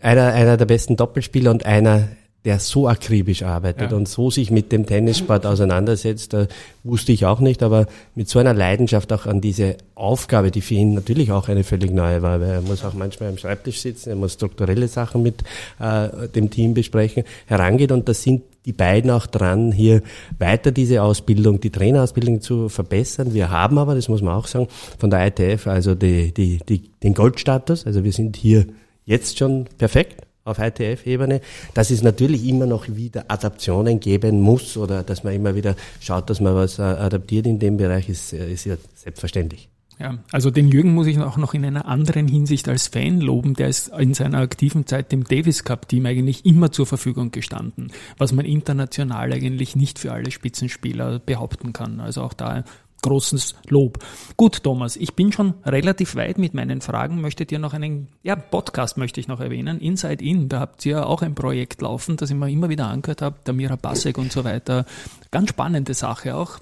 einer, 0.00 0.32
einer 0.32 0.56
der 0.56 0.66
besten 0.66 0.96
Doppelspieler 0.96 1.50
und 1.50 1.66
einer 1.66 2.08
der 2.44 2.58
so 2.58 2.88
akribisch 2.88 3.42
arbeitet 3.42 3.90
ja. 3.90 3.96
und 3.96 4.06
so 4.06 4.30
sich 4.30 4.50
mit 4.50 4.70
dem 4.70 4.84
Tennissport 4.84 5.46
auseinandersetzt, 5.46 6.34
da 6.34 6.46
wusste 6.82 7.12
ich 7.12 7.24
auch 7.24 7.40
nicht, 7.40 7.62
aber 7.62 7.86
mit 8.14 8.28
so 8.28 8.38
einer 8.38 8.52
Leidenschaft 8.52 9.12
auch 9.14 9.24
an 9.24 9.40
diese 9.40 9.78
Aufgabe, 9.94 10.50
die 10.50 10.60
für 10.60 10.74
ihn 10.74 10.92
natürlich 10.92 11.32
auch 11.32 11.48
eine 11.48 11.64
völlig 11.64 11.90
neue 11.90 12.20
war, 12.20 12.40
weil 12.40 12.50
er 12.50 12.60
muss 12.60 12.84
auch 12.84 12.92
manchmal 12.92 13.30
am 13.30 13.38
Schreibtisch 13.38 13.80
sitzen, 13.80 14.10
er 14.10 14.16
muss 14.16 14.34
strukturelle 14.34 14.88
Sachen 14.88 15.22
mit 15.22 15.42
äh, 15.80 16.28
dem 16.28 16.50
Team 16.50 16.74
besprechen, 16.74 17.24
herangeht 17.46 17.92
und 17.92 18.08
da 18.10 18.12
sind 18.12 18.42
die 18.64 18.72
beiden 18.72 19.10
auch 19.10 19.26
dran, 19.26 19.72
hier 19.72 20.02
weiter 20.38 20.72
diese 20.72 21.02
Ausbildung, 21.02 21.60
die 21.60 21.70
Trainerausbildung 21.70 22.40
zu 22.40 22.68
verbessern. 22.68 23.34
Wir 23.34 23.50
haben 23.50 23.78
aber, 23.78 23.94
das 23.94 24.08
muss 24.08 24.22
man 24.22 24.34
auch 24.34 24.46
sagen, 24.46 24.68
von 24.98 25.10
der 25.10 25.26
ITF 25.26 25.66
also 25.66 25.94
die, 25.94 26.32
die, 26.32 26.60
die, 26.68 26.90
den 27.02 27.14
Goldstatus, 27.14 27.86
also 27.86 28.04
wir 28.04 28.12
sind 28.12 28.36
hier 28.36 28.66
jetzt 29.04 29.38
schon 29.38 29.66
perfekt 29.76 30.26
auf 30.44 30.58
ITF-Ebene, 30.58 31.40
dass 31.72 31.90
es 31.90 32.02
natürlich 32.02 32.46
immer 32.46 32.66
noch 32.66 32.86
wieder 32.88 33.24
Adaptionen 33.28 34.00
geben 34.00 34.40
muss 34.40 34.76
oder 34.76 35.02
dass 35.02 35.24
man 35.24 35.34
immer 35.34 35.54
wieder 35.54 35.74
schaut, 36.00 36.28
dass 36.28 36.40
man 36.40 36.54
was 36.54 36.78
äh, 36.78 36.82
adaptiert 36.82 37.46
in 37.46 37.58
dem 37.58 37.76
Bereich, 37.76 38.08
ist, 38.08 38.32
äh, 38.32 38.52
ist 38.52 38.66
ja 38.66 38.76
selbstverständlich. 38.94 39.68
Ja, 39.98 40.18
also 40.32 40.50
den 40.50 40.68
Jürgen 40.68 40.94
muss 40.94 41.06
ich 41.06 41.18
auch 41.20 41.36
noch 41.36 41.54
in 41.54 41.64
einer 41.64 41.86
anderen 41.86 42.26
Hinsicht 42.26 42.68
als 42.68 42.88
Fan 42.88 43.20
loben. 43.20 43.54
Der 43.54 43.68
ist 43.68 43.88
in 43.88 44.12
seiner 44.12 44.38
aktiven 44.38 44.86
Zeit 44.86 45.12
dem 45.12 45.24
Davis 45.24 45.62
Cup 45.62 45.88
Team 45.88 46.06
eigentlich 46.06 46.44
immer 46.44 46.72
zur 46.72 46.86
Verfügung 46.86 47.30
gestanden, 47.30 47.92
was 48.18 48.32
man 48.32 48.44
international 48.44 49.32
eigentlich 49.32 49.76
nicht 49.76 49.98
für 49.98 50.12
alle 50.12 50.30
Spitzenspieler 50.30 51.20
behaupten 51.20 51.72
kann. 51.72 52.00
Also 52.00 52.22
auch 52.22 52.32
da 52.32 52.64
großes 53.04 53.54
Lob. 53.68 53.98
Gut, 54.36 54.62
Thomas, 54.62 54.96
ich 54.96 55.14
bin 55.14 55.30
schon 55.30 55.54
relativ 55.64 56.16
weit 56.16 56.38
mit 56.38 56.54
meinen 56.54 56.80
Fragen. 56.80 57.20
Möchtet 57.20 57.52
ihr 57.52 57.58
noch 57.58 57.74
einen, 57.74 58.08
ja, 58.22 58.34
Podcast 58.34 58.96
möchte 58.96 59.20
ich 59.20 59.28
noch 59.28 59.40
erwähnen. 59.40 59.78
Inside 59.78 60.24
In, 60.24 60.48
da 60.48 60.60
habt 60.60 60.84
ihr 60.86 61.06
auch 61.06 61.20
ein 61.20 61.34
Projekt 61.34 61.82
laufen, 61.82 62.16
das 62.16 62.30
ich 62.30 62.36
mir 62.36 62.50
immer 62.50 62.70
wieder 62.70 62.86
angehört 62.86 63.20
habe, 63.20 63.36
der 63.46 63.52
Mira 63.52 63.76
Basek 63.76 64.16
und 64.16 64.32
so 64.32 64.44
weiter. 64.44 64.86
Ganz 65.30 65.50
spannende 65.50 65.92
Sache 65.92 66.34
auch. 66.34 66.58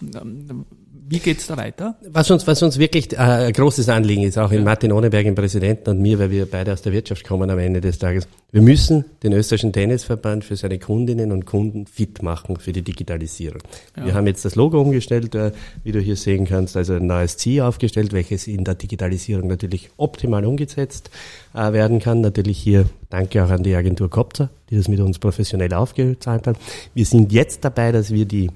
Wie 1.09 1.19
geht's 1.19 1.47
da 1.47 1.57
weiter? 1.57 1.97
Was 2.09 2.31
uns, 2.31 2.47
was 2.47 2.63
uns 2.63 2.79
wirklich 2.79 3.13
äh, 3.13 3.17
ein 3.17 3.53
großes 3.53 3.89
Anliegen 3.89 4.23
ist, 4.23 4.39
auch 4.39 4.53
in 4.53 4.65
Martin 4.65 4.93
Ohneberg, 4.93 5.27
im 5.27 5.35
Präsidenten 5.35 5.91
und 5.91 6.01
mir, 6.01 6.19
weil 6.19 6.31
wir 6.31 6.47
beide 6.47 6.73
aus 6.73 6.83
der 6.83 6.93
Wirtschaft 6.93 7.25
kommen 7.25 7.51
am 7.51 7.59
Ende 7.59 7.81
des 7.81 7.99
Tages. 7.99 8.29
Wir 8.51 8.63
müssen 8.63 9.05
den 9.23 9.33
österreichischen 9.33 9.73
Tennisverband 9.73 10.45
für 10.45 10.57
seine 10.57 10.79
Kundinnen 10.79 11.33
und 11.33 11.45
Kunden 11.45 11.87
fit 11.87 12.23
machen 12.23 12.57
für 12.57 12.73
die 12.73 12.83
Digitalisierung. 12.83 13.61
Ja. 13.97 14.07
Wir 14.07 14.15
haben 14.15 14.27
jetzt 14.27 14.45
das 14.45 14.55
Logo 14.55 14.81
umgestellt, 14.81 15.35
äh, 15.35 15.53
wie 15.85 15.93
du 15.93 16.01
hier 16.01 16.17
sehen 16.17 16.47
kannst, 16.47 16.77
also 16.77 16.95
ein 16.95 17.07
neues 17.07 17.37
Ziel 17.37 17.63
aufgestellt, 17.63 18.13
welches 18.13 18.47
in 18.47 18.65
der 18.65 18.75
Digitalisierung 18.75 19.49
natürlich 19.49 19.91
optimal 19.97 20.45
umgesetzt 20.45 21.11
äh, 21.55 21.73
werden 21.73 21.99
kann. 21.99 22.21
Natürlich 22.21 22.59
hier 22.59 22.87
danke 23.11 23.45
auch 23.45 23.51
an 23.51 23.63
die 23.63 23.75
Agentur 23.75 24.09
Kopter, 24.09 24.51
die 24.71 24.77
das 24.77 24.89
mit 24.89 25.01
uns 25.01 25.19
professionell 25.19 25.75
aufgezahlt 25.75 26.47
hat. 26.47 26.57
Wir 26.95 27.07
sind 27.07 27.33
jetzt 27.33 27.65
dabei, 27.65 27.93
dass 27.93 28.13
wir 28.13 28.25
die 28.25 28.51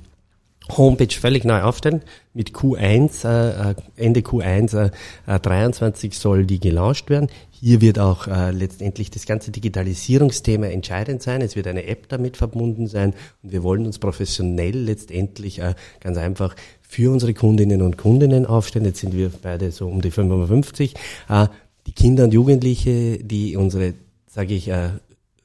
Homepage 0.71 1.15
völlig 1.15 1.45
neu 1.45 1.63
aufstellen. 1.63 2.03
Mit 2.35 2.51
Q1, 2.51 3.27
äh, 3.27 3.71
äh 3.71 3.75
Ende 3.97 4.21
Q1 4.21 4.91
äh, 5.27 5.39
23 5.41 6.13
äh, 6.13 6.17
soll 6.17 6.45
die 6.45 6.61
gelauncht 6.61 7.09
werden. 7.09 7.29
Hier 7.51 7.81
wird 7.81 7.99
auch 7.99 8.27
äh, 8.27 8.51
letztendlich 8.51 9.11
das 9.11 9.27
ganze 9.27 9.51
Digitalisierungsthema 9.51 10.67
entscheidend 10.67 11.23
sein. 11.23 11.41
Es 11.41 11.57
wird 11.57 11.67
eine 11.67 11.87
App 11.87 12.09
damit 12.09 12.37
verbunden 12.37 12.87
sein 12.87 13.15
und 13.43 13.53
wir 13.53 13.63
wollen 13.63 13.87
uns 13.87 13.99
professionell 13.99 14.77
letztendlich 14.77 15.61
äh, 15.61 15.75
ganz 16.01 16.19
einfach 16.19 16.55
für 16.83 17.11
unsere 17.11 17.33
Kundinnen 17.33 17.83
und 17.83 17.97
Kundinnen 17.97 18.45
aufstellen. 18.47 18.87
Jetzt 18.87 19.01
sind 19.01 19.15
wir 19.15 19.31
beide 19.43 19.71
so 19.73 19.89
um 19.89 20.03
die 20.03 20.11
55. 20.11 20.95
Äh, 21.29 21.47
die 21.87 21.93
Kinder 21.93 22.25
und 22.25 22.35
Jugendliche, 22.35 23.19
die 23.19 23.57
unsere, 23.57 23.95
sage 24.27 24.55
ich, 24.55 24.69
äh, 24.69 24.91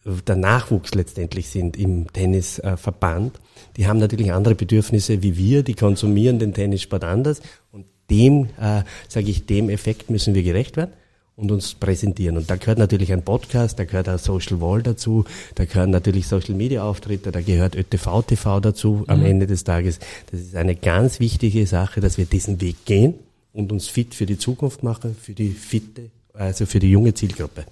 der 0.04 0.36
Nachwuchs 0.36 0.96
letztendlich 0.96 1.50
sind 1.50 1.78
im 1.78 2.12
Tennisverband, 2.12 3.40
die 3.78 3.88
haben 3.88 4.00
natürlich 4.00 4.32
andere 4.32 4.56
Bedürfnisse 4.56 5.24
wie 5.24 5.38
wir, 5.38 5.64
die 5.64 5.74
konsumieren 5.74 6.40
den 6.40 6.54
Tennissport 6.54 7.04
anders 7.04 7.42
und 7.72 7.86
dem, 8.10 8.50
äh, 8.60 8.84
sage 9.08 9.30
ich, 9.30 9.46
dem 9.46 9.70
Effekt 9.70 10.10
müssen 10.10 10.34
wir 10.34 10.44
gerecht 10.44 10.78
werden 10.78 10.92
und 11.36 11.52
uns 11.52 11.74
präsentieren. 11.74 12.38
Und 12.38 12.50
da 12.50 12.56
gehört 12.56 12.78
natürlich 12.78 13.12
ein 13.12 13.24
Podcast, 13.24 13.80
da 13.80 13.86
gehört 13.86 14.08
ein 14.10 14.18
Social 14.18 14.62
Wall 14.62 14.84
dazu, 14.84 15.26
da 15.56 15.66
gehören 15.66 15.90
natürlich 15.90 16.28
Social 16.28 16.56
Media 16.56 16.84
Auftritte, 16.84 17.32
da 17.32 17.42
gehört 17.42 17.76
ÖTV 17.76 18.22
TV 18.24 18.60
dazu 18.60 19.04
am 19.08 19.20
mhm. 19.20 19.26
Ende 19.26 19.48
des 19.48 19.64
Tages. 19.64 20.00
Das 20.32 20.40
ist 20.40 20.56
eine 20.56 20.76
ganz 20.76 21.20
wichtige 21.20 21.66
Sache, 21.66 22.02
dass 22.02 22.18
wir 22.18 22.26
diesen 22.26 22.62
Weg 22.62 22.86
gehen 22.86 23.16
und 23.54 23.72
uns 23.72 23.88
fit 23.88 24.14
für 24.14 24.26
die 24.26 24.38
Zukunft 24.38 24.84
machen, 24.84 25.16
für 25.20 25.34
die 25.34 25.50
fitte, 25.50 26.12
also 26.34 26.66
für 26.66 26.80
die 26.80 26.92
junge 26.92 27.14
Zielgruppe. 27.14 27.66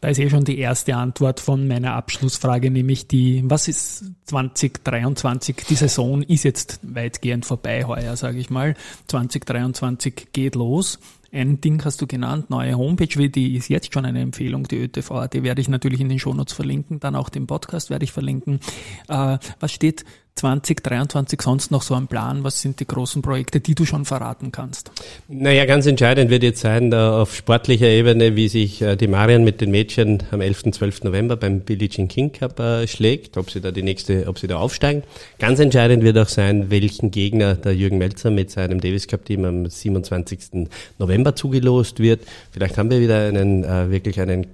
Da 0.00 0.08
ist 0.08 0.18
eh 0.18 0.28
schon 0.28 0.44
die 0.44 0.58
erste 0.58 0.96
Antwort 0.96 1.40
von 1.40 1.66
meiner 1.66 1.94
Abschlussfrage, 1.94 2.70
nämlich 2.70 3.08
die, 3.08 3.42
was 3.46 3.68
ist 3.68 4.04
2023? 4.26 5.56
Die 5.68 5.74
Saison 5.74 6.22
ist 6.22 6.42
jetzt 6.44 6.80
weitgehend 6.82 7.46
vorbei 7.46 7.84
heuer, 7.84 8.16
sage 8.16 8.38
ich 8.38 8.50
mal. 8.50 8.74
2023 9.08 10.28
geht 10.32 10.56
los. 10.56 10.98
Ein 11.34 11.62
Ding 11.62 11.82
hast 11.82 12.02
du 12.02 12.06
genannt, 12.06 12.50
neue 12.50 12.76
Homepage, 12.76 13.30
die 13.30 13.56
ist 13.56 13.68
jetzt 13.68 13.94
schon 13.94 14.04
eine 14.04 14.20
Empfehlung, 14.20 14.68
die 14.68 14.76
ÖTV, 14.76 15.28
die 15.28 15.42
werde 15.42 15.62
ich 15.62 15.68
natürlich 15.70 16.00
in 16.02 16.10
den 16.10 16.18
Shownotes 16.18 16.52
verlinken, 16.52 17.00
dann 17.00 17.16
auch 17.16 17.30
den 17.30 17.46
Podcast 17.46 17.88
werde 17.88 18.04
ich 18.04 18.12
verlinken. 18.12 18.60
Äh, 19.08 19.38
was 19.58 19.72
steht 19.72 20.04
2023 20.34 21.40
sonst 21.40 21.70
noch 21.70 21.82
so 21.82 21.94
ein 21.94 22.06
Plan? 22.06 22.42
Was 22.42 22.60
sind 22.60 22.80
die 22.80 22.86
großen 22.86 23.22
Projekte, 23.22 23.60
die 23.60 23.74
du 23.74 23.84
schon 23.84 24.04
verraten 24.04 24.50
kannst? 24.50 24.90
Naja, 25.28 25.66
ganz 25.66 25.86
entscheidend 25.86 26.30
wird 26.30 26.42
jetzt 26.42 26.60
sein, 26.60 26.90
da 26.90 27.20
auf 27.20 27.34
sportlicher 27.34 27.86
Ebene, 27.86 28.34
wie 28.34 28.48
sich 28.48 28.82
äh, 28.82 28.96
die 28.96 29.08
Marian 29.08 29.44
mit 29.44 29.60
den 29.60 29.70
Mädchen 29.70 30.22
am 30.30 30.40
11. 30.40 30.64
und 30.64 30.74
12. 30.74 31.04
November 31.04 31.36
beim 31.36 31.60
Billie 31.60 31.88
Jean 31.88 32.08
King 32.08 32.32
Cup 32.32 32.58
äh, 32.58 32.86
schlägt, 32.86 33.36
ob 33.36 33.50
sie 33.50 33.60
da 33.60 33.70
die 33.70 33.82
nächste, 33.82 34.26
ob 34.26 34.38
sie 34.38 34.46
da 34.46 34.56
aufsteigen. 34.56 35.02
Ganz 35.38 35.60
entscheidend 35.60 36.02
wird 36.02 36.18
auch 36.18 36.28
sein, 36.28 36.70
welchen 36.70 37.10
Gegner 37.10 37.54
der 37.54 37.74
Jürgen 37.74 37.98
Melzer 37.98 38.30
mit 38.30 38.50
seinem 38.50 38.80
Davis 38.80 39.06
Cup 39.06 39.24
Team 39.24 39.44
am 39.44 39.68
27. 39.68 40.68
November 40.98 41.36
zugelost 41.36 42.00
wird. 42.00 42.22
Vielleicht 42.50 42.78
haben 42.78 42.90
wir 42.90 43.00
wieder 43.00 43.28
einen, 43.28 43.64
äh, 43.64 43.90
wirklich 43.90 44.20
einen, 44.20 44.46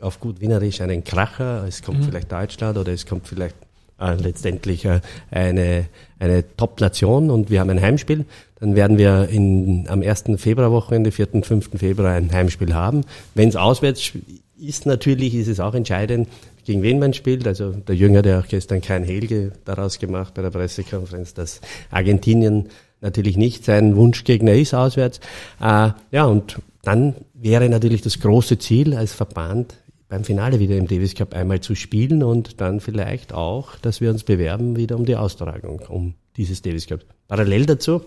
auf 0.00 0.18
gut 0.20 0.40
Wienerisch, 0.40 0.80
einen 0.80 1.04
Kracher. 1.04 1.64
Es 1.66 1.82
kommt 1.82 2.00
mhm. 2.00 2.04
vielleicht 2.04 2.32
Deutschland 2.32 2.76
oder 2.76 2.92
es 2.92 3.06
kommt 3.06 3.26
vielleicht 3.28 3.56
äh, 4.00 4.14
letztendlich 4.14 4.84
äh, 4.84 5.00
eine, 5.30 5.86
eine 6.18 6.44
Top-Nation 6.56 7.30
und 7.30 7.50
wir 7.50 7.60
haben 7.60 7.70
ein 7.70 7.80
Heimspiel. 7.80 8.24
Dann 8.58 8.76
werden 8.76 8.98
wir 8.98 9.28
in, 9.28 9.86
am 9.88 10.02
1. 10.02 10.24
Februarwochenende, 10.36 11.12
4. 11.12 11.34
und 11.34 11.46
5. 11.46 11.70
Februar 11.78 12.12
ein 12.12 12.32
Heimspiel 12.32 12.74
haben. 12.74 13.02
Wenn 13.34 13.48
es 13.48 13.56
auswärts 13.56 14.12
ist, 14.58 14.86
natürlich 14.86 15.34
ist 15.34 15.48
es 15.48 15.60
auch 15.60 15.74
entscheidend, 15.74 16.28
gegen 16.64 16.82
wen 16.82 16.98
man 16.98 17.14
spielt. 17.14 17.46
Also 17.46 17.72
der 17.72 17.96
Jünger, 17.96 18.22
der 18.22 18.40
auch 18.40 18.48
gestern 18.48 18.80
kein 18.80 19.04
Helge 19.04 19.52
daraus 19.64 19.98
gemacht 19.98 20.34
bei 20.34 20.42
der 20.42 20.50
Pressekonferenz, 20.50 21.34
dass 21.34 21.60
Argentinien 21.90 22.68
natürlich 23.00 23.36
nicht 23.36 23.64
sein 23.64 23.96
Wunschgegner 23.96 24.52
ist 24.52 24.74
auswärts. 24.74 25.20
Äh, 25.60 25.90
ja, 26.10 26.24
und 26.24 26.60
dann 26.82 27.14
wäre 27.34 27.68
natürlich 27.68 28.02
das 28.02 28.20
große 28.20 28.58
Ziel 28.58 28.94
als 28.94 29.12
Verband 29.12 29.76
beim 30.10 30.24
Finale 30.24 30.58
wieder 30.58 30.76
im 30.76 30.88
Davis 30.88 31.14
Cup 31.14 31.34
einmal 31.34 31.60
zu 31.60 31.74
spielen 31.74 32.22
und 32.22 32.60
dann 32.60 32.80
vielleicht 32.80 33.32
auch, 33.32 33.76
dass 33.76 34.00
wir 34.00 34.10
uns 34.10 34.24
bewerben 34.24 34.76
wieder 34.76 34.96
um 34.96 35.06
die 35.06 35.16
Austragung, 35.16 35.82
um 35.88 36.14
dieses 36.36 36.60
Davis 36.62 36.88
Cup. 36.88 37.00
Parallel 37.28 37.64
dazu 37.64 38.02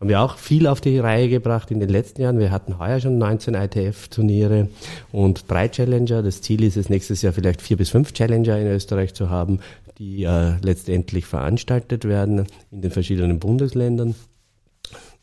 haben 0.00 0.08
wir 0.08 0.22
auch 0.22 0.38
viel 0.38 0.66
auf 0.66 0.80
die 0.80 0.98
Reihe 0.98 1.28
gebracht 1.28 1.70
in 1.70 1.78
den 1.78 1.88
letzten 1.88 2.22
Jahren. 2.22 2.38
Wir 2.38 2.50
hatten 2.50 2.78
heuer 2.78 3.00
schon 3.00 3.18
19 3.18 3.54
ITF-Turniere 3.54 4.68
und 5.12 5.48
drei 5.48 5.68
Challenger. 5.68 6.22
Das 6.22 6.42
Ziel 6.42 6.64
ist 6.64 6.76
es, 6.76 6.88
nächstes 6.88 7.22
Jahr 7.22 7.32
vielleicht 7.32 7.62
vier 7.62 7.76
bis 7.76 7.90
fünf 7.90 8.12
Challenger 8.12 8.58
in 8.58 8.66
Österreich 8.66 9.14
zu 9.14 9.30
haben, 9.30 9.60
die 9.98 10.24
äh, 10.24 10.54
letztendlich 10.62 11.26
veranstaltet 11.26 12.06
werden 12.06 12.46
in 12.72 12.80
den 12.80 12.90
verschiedenen 12.90 13.38
Bundesländern 13.38 14.16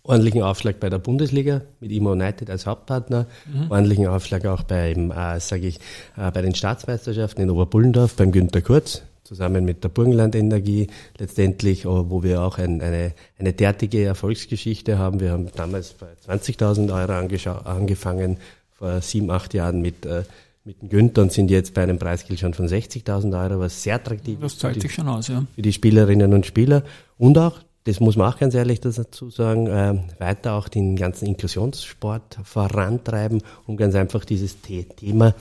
ordentlichen 0.07 0.41
Aufschlag 0.41 0.79
bei 0.79 0.89
der 0.89 0.99
Bundesliga 0.99 1.61
mit 1.79 1.91
Imo 1.91 2.13
United 2.13 2.49
als 2.49 2.65
Hauptpartner, 2.65 3.27
mhm. 3.45 3.69
ordentlichen 3.69 4.07
Aufschlag 4.07 4.45
auch 4.45 4.63
beim, 4.63 5.11
äh, 5.11 5.39
sage 5.39 5.67
ich, 5.67 5.79
äh, 6.17 6.31
bei 6.31 6.41
den 6.41 6.55
Staatsmeisterschaften 6.55 7.43
in 7.43 7.49
Oberbullendorf 7.49 8.15
beim 8.15 8.31
Günter 8.31 8.61
Kurz 8.61 9.03
zusammen 9.27 9.65
mit 9.65 9.83
der 9.83 9.89
Burgenland 9.89 10.35
Energie 10.35 10.87
letztendlich, 11.17 11.83
äh, 11.83 11.87
wo 11.87 12.23
wir 12.23 12.41
auch 12.41 12.57
ein, 12.57 12.81
eine, 12.81 13.13
eine 13.37 13.53
derartige 13.53 14.03
Erfolgsgeschichte 14.03 14.97
haben. 14.97 15.19
Wir 15.19 15.31
haben 15.31 15.49
damals 15.55 15.93
bei 15.93 16.07
20.000 16.27 16.93
Euro 16.93 17.61
angefangen, 17.69 18.37
vor 18.71 19.01
sieben, 19.01 19.29
acht 19.31 19.53
Jahren 19.53 19.81
mit, 19.81 20.05
äh, 20.05 20.23
mit 20.63 20.81
dem 20.81 20.89
Günther 20.89 21.23
und 21.23 21.31
sind 21.31 21.51
jetzt 21.51 21.73
bei 21.73 21.83
einem 21.83 21.99
Preisgeld 21.99 22.39
schon 22.39 22.53
von 22.53 22.67
60.000 22.67 23.41
Euro, 23.41 23.59
was 23.59 23.83
sehr 23.83 23.95
attraktiv 23.95 24.37
das 24.39 24.53
ist. 24.53 24.63
Das 24.63 24.71
zahlt 24.71 24.81
sich 24.81 24.93
schon 24.93 25.07
aus, 25.07 25.27
ja. 25.27 25.43
Für 25.55 25.61
die 25.61 25.73
Spielerinnen 25.73 26.33
und 26.33 26.45
Spieler 26.45 26.83
und 27.17 27.37
auch 27.37 27.59
das 27.87 28.01
muss 28.01 28.17
man 28.17 28.31
auch 28.31 28.37
ganz 28.37 28.53
ehrlich 28.53 28.81
dazu 28.81 29.29
sagen, 29.29 29.67
äh, 29.67 29.97
weiter 30.19 30.55
auch 30.55 30.67
den 30.67 30.97
ganzen 30.97 31.25
Inklusionssport 31.25 32.37
vorantreiben, 32.43 33.41
um 33.65 33.77
ganz 33.77 33.95
einfach 33.95 34.25
dieses 34.25 34.57
Thema 34.61 35.33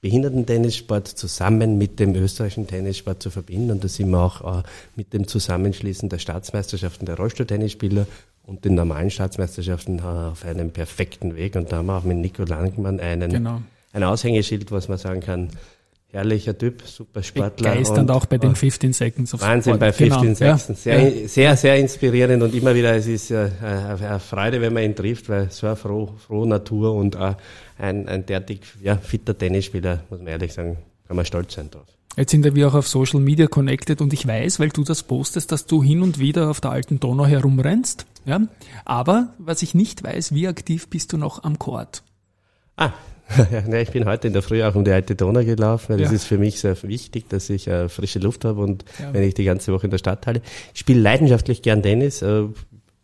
Behindertentennissport 0.00 1.08
zusammen 1.08 1.76
mit 1.76 1.98
dem 1.98 2.14
österreichischen 2.14 2.68
Tennissport 2.68 3.20
zu 3.20 3.30
verbinden. 3.30 3.72
Und 3.72 3.82
da 3.82 3.88
sind 3.88 4.10
wir 4.10 4.20
auch 4.20 4.60
äh, 4.60 4.62
mit 4.94 5.12
dem 5.12 5.26
Zusammenschließen 5.26 6.08
der 6.08 6.18
Staatsmeisterschaften 6.18 7.04
der 7.04 7.16
Rollstuhltennisspieler 7.16 8.06
und 8.46 8.64
den 8.64 8.76
normalen 8.76 9.10
Staatsmeisterschaften 9.10 9.98
äh, 9.98 10.02
auf 10.02 10.44
einem 10.44 10.70
perfekten 10.70 11.34
Weg. 11.34 11.56
Und 11.56 11.72
da 11.72 11.78
haben 11.78 11.86
wir 11.86 11.98
auch 11.98 12.04
mit 12.04 12.18
Nico 12.18 12.44
Langmann 12.44 13.00
einen, 13.00 13.30
genau. 13.32 13.60
ein 13.92 14.04
Aushängeschild, 14.04 14.70
was 14.70 14.88
man 14.88 14.98
sagen 14.98 15.20
kann, 15.20 15.50
herrlicher 16.12 16.56
Typ, 16.56 16.82
super 16.82 17.22
Sportler. 17.22 17.70
Begeisternd 17.70 18.10
auch 18.10 18.26
bei 18.26 18.38
den 18.38 18.54
15 18.54 18.92
Seconds 18.92 19.34
of 19.34 19.40
Wahnsinn 19.40 19.78
bei 19.78 19.92
15 19.92 20.20
genau. 20.20 20.56
Seconds. 20.56 20.82
Sehr, 20.82 21.08
ja. 21.08 21.28
sehr, 21.28 21.56
sehr 21.56 21.76
inspirierend 21.76 22.42
und 22.42 22.54
immer 22.54 22.74
wieder, 22.74 22.94
es 22.94 23.06
ist 23.06 23.30
äh, 23.30 23.50
eine 23.62 24.20
Freude, 24.20 24.60
wenn 24.60 24.72
man 24.72 24.82
ihn 24.82 24.94
trifft, 24.94 25.28
weil 25.28 25.50
so 25.50 25.66
eine 25.66 25.76
froh, 25.76 26.14
frohe 26.18 26.48
Natur 26.48 26.94
und 26.94 27.14
äh, 27.14 27.34
ein, 27.78 28.08
ein 28.08 28.26
derartig 28.26 28.60
ja, 28.82 28.96
fitter 28.96 29.36
Tennisspieler, 29.36 30.00
muss 30.10 30.18
man 30.18 30.28
ehrlich 30.28 30.52
sagen, 30.52 30.78
kann 31.06 31.16
man 31.16 31.24
stolz 31.24 31.54
sein 31.54 31.70
drauf. 31.70 31.86
Jetzt 32.16 32.32
sind 32.32 32.54
wir 32.54 32.68
auch 32.68 32.74
auf 32.74 32.88
Social 32.88 33.20
Media 33.20 33.46
connected 33.46 34.00
und 34.00 34.12
ich 34.12 34.26
weiß, 34.26 34.58
weil 34.58 34.70
du 34.70 34.82
das 34.82 35.04
postest, 35.04 35.52
dass 35.52 35.66
du 35.66 35.82
hin 35.82 36.02
und 36.02 36.18
wieder 36.18 36.50
auf 36.50 36.60
der 36.60 36.72
alten 36.72 36.98
Donau 36.98 37.24
herumrennst. 37.24 38.04
Ja? 38.24 38.40
Aber 38.84 39.34
was 39.38 39.62
ich 39.62 39.74
nicht 39.74 40.02
weiß, 40.02 40.34
wie 40.34 40.48
aktiv 40.48 40.88
bist 40.88 41.12
du 41.12 41.18
noch 41.18 41.44
am 41.44 41.58
Court? 41.58 42.02
Ah, 42.76 42.92
ja, 43.70 43.78
ich 43.78 43.90
bin 43.90 44.04
heute 44.04 44.26
in 44.26 44.32
der 44.32 44.42
Früh 44.42 44.62
auch 44.62 44.74
um 44.74 44.84
die 44.84 44.90
alte 44.90 45.14
Donau 45.14 45.44
gelaufen, 45.44 45.90
weil 45.90 46.00
ja. 46.00 46.04
das 46.04 46.12
ist 46.12 46.24
für 46.24 46.38
mich 46.38 46.60
sehr 46.60 46.76
wichtig, 46.82 47.28
dass 47.28 47.50
ich 47.50 47.68
äh, 47.68 47.88
frische 47.88 48.18
Luft 48.18 48.44
habe 48.44 48.60
und 48.60 48.84
ja. 48.98 49.12
wenn 49.12 49.22
ich 49.22 49.34
die 49.34 49.44
ganze 49.44 49.72
Woche 49.72 49.86
in 49.86 49.90
der 49.90 49.98
Stadt 49.98 50.26
halte. 50.26 50.42
Ich 50.74 50.80
spiele 50.80 51.00
leidenschaftlich 51.00 51.62
gern 51.62 51.82
Tennis. 51.82 52.22
Äh, 52.22 52.44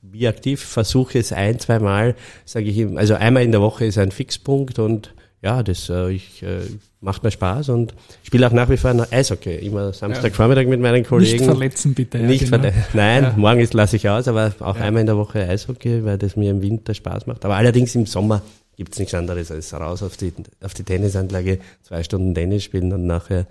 wie 0.03 0.29
aktiv 0.29 0.63
versuche 0.63 1.19
es 1.19 1.33
ein, 1.33 1.59
zwei 1.59 1.79
Mal, 1.79 2.15
sage 2.45 2.67
ich 2.67 2.77
ihm, 2.77 2.97
also 2.97 3.15
einmal 3.15 3.43
in 3.43 3.53
der 3.53 3.61
Woche 3.61 3.85
ist 3.85 3.99
ein 3.99 4.13
Fixpunkt 4.13 4.79
und 4.79 5.13
ja, 5.43 5.63
das 5.63 5.89
äh, 5.91 6.11
ich, 6.11 6.43
äh, 6.43 6.61
macht 7.01 7.23
mir 7.23 7.31
Spaß 7.31 7.69
und 7.69 7.95
spiele 8.23 8.47
auch 8.47 8.53
nach 8.53 8.69
wie 8.69 8.77
vor 8.77 8.93
Eishockey. 9.11 9.55
Immer 9.57 9.93
Samstagvormittag 9.93 10.63
ja. 10.63 10.69
mit 10.69 10.81
meinen 10.81 11.05
Kollegen. 11.05 11.37
Nicht 11.37 11.45
verletzen 11.45 11.95
bitte. 11.95 12.19
Ja, 12.19 12.25
nicht 12.25 12.51
genau. 12.51 12.59
verle 12.63 12.75
Nein, 12.95 13.23
ja. 13.23 13.35
morgen 13.37 13.69
lasse 13.73 13.97
ich 13.97 14.09
aus, 14.09 14.27
aber 14.27 14.53
auch 14.61 14.77
einmal 14.77 15.03
in 15.03 15.07
der 15.07 15.17
Woche 15.17 15.47
Eishockey, 15.47 16.05
weil 16.05 16.19
das 16.19 16.37
mir 16.37 16.51
im 16.51 16.63
Winter 16.63 16.95
Spaß 16.95 17.27
macht. 17.27 17.45
Aber 17.45 17.57
allerdings 17.57 17.95
im 17.95 18.07
Sommer 18.07 18.43
gibt 18.77 18.93
es 18.93 18.99
nichts 18.99 19.15
anderes 19.15 19.51
als 19.51 19.73
raus 19.73 20.03
auf 20.03 20.17
die, 20.17 20.33
auf 20.63 20.75
die 20.75 20.85
Tennisanlage, 20.85 21.59
zwei 21.83 22.03
Stunden 22.03 22.35
Tennis 22.35 22.65
spielen 22.65 22.93
und 22.93 23.07
nachher 23.07 23.47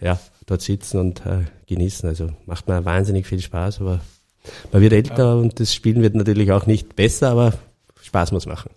ja, 0.00 0.20
dort 0.46 0.62
sitzen 0.62 0.98
und 0.98 1.24
äh, 1.26 1.44
genießen. 1.66 2.08
Also 2.08 2.30
macht 2.46 2.68
mir 2.68 2.84
wahnsinnig 2.84 3.26
viel 3.26 3.40
Spaß, 3.40 3.80
aber 3.80 4.00
man 4.72 4.82
wird 4.82 4.92
älter 4.92 5.24
ja. 5.24 5.34
und 5.34 5.58
das 5.60 5.74
Spielen 5.74 6.02
wird 6.02 6.14
natürlich 6.14 6.52
auch 6.52 6.66
nicht 6.66 6.96
besser, 6.96 7.30
aber 7.30 7.54
Spaß 8.02 8.32
muss 8.32 8.46
machen 8.46 8.70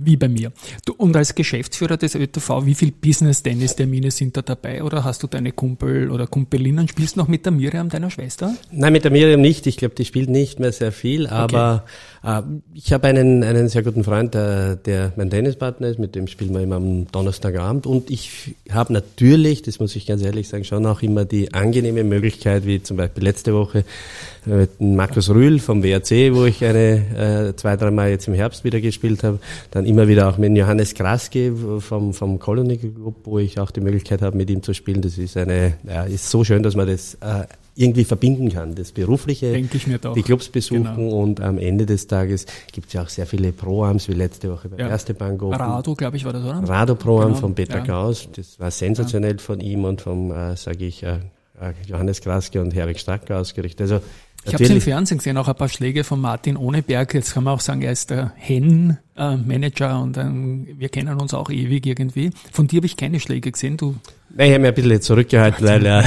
wie 0.00 0.16
bei 0.16 0.28
mir. 0.28 0.52
Du, 0.84 0.94
und 0.94 1.16
als 1.16 1.34
Geschäftsführer 1.34 1.96
des 1.96 2.14
ÖTV, 2.14 2.64
wie 2.64 2.74
viel 2.74 2.92
Business-Tennis-Termine 2.92 4.10
sind 4.10 4.36
da 4.36 4.42
dabei? 4.42 4.82
Oder 4.82 5.04
hast 5.04 5.22
du 5.22 5.26
deine 5.26 5.52
Kumpel 5.52 6.10
oder 6.10 6.26
Kumpelinnen? 6.26 6.88
Spielst 6.88 7.16
du 7.16 7.20
noch 7.20 7.28
mit 7.28 7.44
der 7.44 7.52
Miriam, 7.52 7.88
deiner 7.88 8.10
Schwester? 8.10 8.54
Nein, 8.70 8.92
mit 8.92 9.04
der 9.04 9.10
Miriam 9.10 9.40
nicht. 9.40 9.66
Ich 9.66 9.76
glaube, 9.76 9.94
die 9.94 10.04
spielt 10.04 10.30
nicht 10.30 10.60
mehr 10.60 10.72
sehr 10.72 10.92
viel. 10.92 11.26
Aber 11.26 11.84
okay. 11.84 11.92
Äh, 12.22 12.42
ich 12.74 12.92
habe 12.92 13.08
einen, 13.08 13.42
einen 13.44 13.68
sehr 13.68 13.82
guten 13.82 14.04
Freund, 14.04 14.34
der, 14.34 14.76
der 14.76 15.12
mein 15.16 15.30
Tennispartner 15.30 15.88
ist. 15.88 15.98
Mit 15.98 16.14
dem 16.14 16.26
spielen 16.26 16.52
wir 16.54 16.60
immer 16.60 16.76
am 16.76 17.10
Donnerstagabend. 17.10 17.86
Und 17.86 18.10
ich 18.10 18.54
habe 18.70 18.92
natürlich, 18.92 19.62
das 19.62 19.80
muss 19.80 19.96
ich 19.96 20.06
ganz 20.06 20.22
ehrlich 20.22 20.48
sagen, 20.48 20.64
schon 20.64 20.86
auch 20.86 21.02
immer 21.02 21.24
die 21.24 21.54
angenehme 21.54 22.04
Möglichkeit, 22.04 22.66
wie 22.66 22.82
zum 22.82 22.96
Beispiel 22.96 23.24
letzte 23.24 23.54
Woche, 23.54 23.84
mit 24.46 24.80
Markus 24.80 25.28
Rühl 25.30 25.58
vom 25.58 25.82
WRC, 25.82 26.34
wo 26.34 26.44
ich 26.44 26.64
eine 26.64 27.50
äh, 27.50 27.56
zwei, 27.56 27.76
dreimal 27.76 28.10
jetzt 28.10 28.28
im 28.28 28.34
Herbst 28.34 28.64
wieder 28.64 28.80
gespielt 28.80 29.22
habe. 29.22 29.38
Dann 29.70 29.84
immer 29.84 30.08
wieder 30.08 30.28
auch 30.28 30.38
mit 30.38 30.56
Johannes 30.56 30.94
Kraske 30.94 31.54
vom, 31.80 32.14
vom 32.14 32.38
Colony 32.38 32.78
Club, 32.78 33.16
wo 33.24 33.38
ich 33.38 33.58
auch 33.58 33.70
die 33.70 33.80
Möglichkeit 33.80 34.22
habe, 34.22 34.36
mit 34.36 34.48
ihm 34.50 34.62
zu 34.62 34.72
spielen. 34.74 35.02
Das 35.02 35.18
ist 35.18 35.36
eine, 35.36 35.74
ja, 35.86 36.04
ist 36.04 36.30
so 36.30 36.44
schön, 36.44 36.62
dass 36.62 36.76
man 36.76 36.86
das 36.86 37.14
äh, 37.14 37.44
irgendwie 37.78 38.04
verbinden 38.04 38.50
kann. 38.50 38.74
Das 38.74 38.90
Berufliche, 38.90 39.52
die 39.52 40.22
Clubs 40.22 40.48
besuchen 40.48 40.96
genau. 40.96 41.20
und 41.20 41.40
am 41.40 41.58
Ende 41.58 41.86
des 41.86 42.08
Tages 42.08 42.46
gibt 42.72 42.88
es 42.88 42.94
ja 42.94 43.02
auch 43.02 43.08
sehr 43.08 43.24
viele 43.24 43.52
Pro-Arms, 43.52 44.08
wie 44.08 44.14
letzte 44.14 44.50
Woche 44.50 44.68
bei 44.68 44.78
ja. 44.78 44.88
Erste 44.88 45.14
Bank 45.14 45.40
Open. 45.42 45.60
Rado, 45.60 45.94
glaube 45.94 46.16
ich, 46.16 46.24
war 46.24 46.32
das, 46.32 46.44
oder? 46.44 46.68
Rado 46.68 46.96
Pro-Arm 46.96 47.28
genau. 47.28 47.38
von 47.40 47.54
Peter 47.54 47.78
ja. 47.78 47.84
Gauss. 47.84 48.28
Das 48.34 48.58
war 48.58 48.72
sensationell 48.72 49.36
ja. 49.36 49.38
von 49.38 49.60
ihm 49.60 49.84
und 49.84 50.00
vom, 50.00 50.32
äh, 50.32 50.56
sage 50.56 50.86
ich, 50.86 51.04
äh, 51.04 51.18
äh, 51.60 51.72
Johannes 51.86 52.20
Kraske 52.20 52.60
und 52.60 52.74
Herwig 52.74 52.98
Stracker 52.98 53.38
ausgerichtet. 53.38 53.82
Also 53.82 54.00
ich 54.44 54.54
habe 54.54 54.64
es 54.64 54.70
im 54.70 54.80
Fernsehen 54.80 55.18
gesehen, 55.18 55.36
auch 55.36 55.48
ein 55.48 55.54
paar 55.54 55.68
Schläge 55.68 56.02
von 56.04 56.20
Martin 56.20 56.56
Ohneberg. 56.56 57.12
Jetzt 57.14 57.34
kann 57.34 57.44
man 57.44 57.54
auch 57.54 57.60
sagen, 57.60 57.82
er 57.82 57.92
ist 57.92 58.10
der 58.10 58.32
Hen-Manager 58.36 60.00
und 60.00 60.16
ähm, 60.16 60.66
wir 60.78 60.88
kennen 60.88 61.20
uns 61.20 61.34
auch 61.34 61.50
ewig 61.50 61.86
irgendwie. 61.86 62.30
Von 62.50 62.66
dir 62.66 62.78
habe 62.78 62.86
ich 62.86 62.96
keine 62.96 63.20
Schläge 63.20 63.52
gesehen. 63.52 63.76
Du 63.76 63.96
Nein, 64.30 64.48
ich 64.48 64.54
habe 64.54 64.60
mich 64.60 64.68
ein 64.68 64.74
bisschen 64.74 65.02
zurückgehalten, 65.02 65.66
weil 65.66 65.84
ja, 65.84 66.04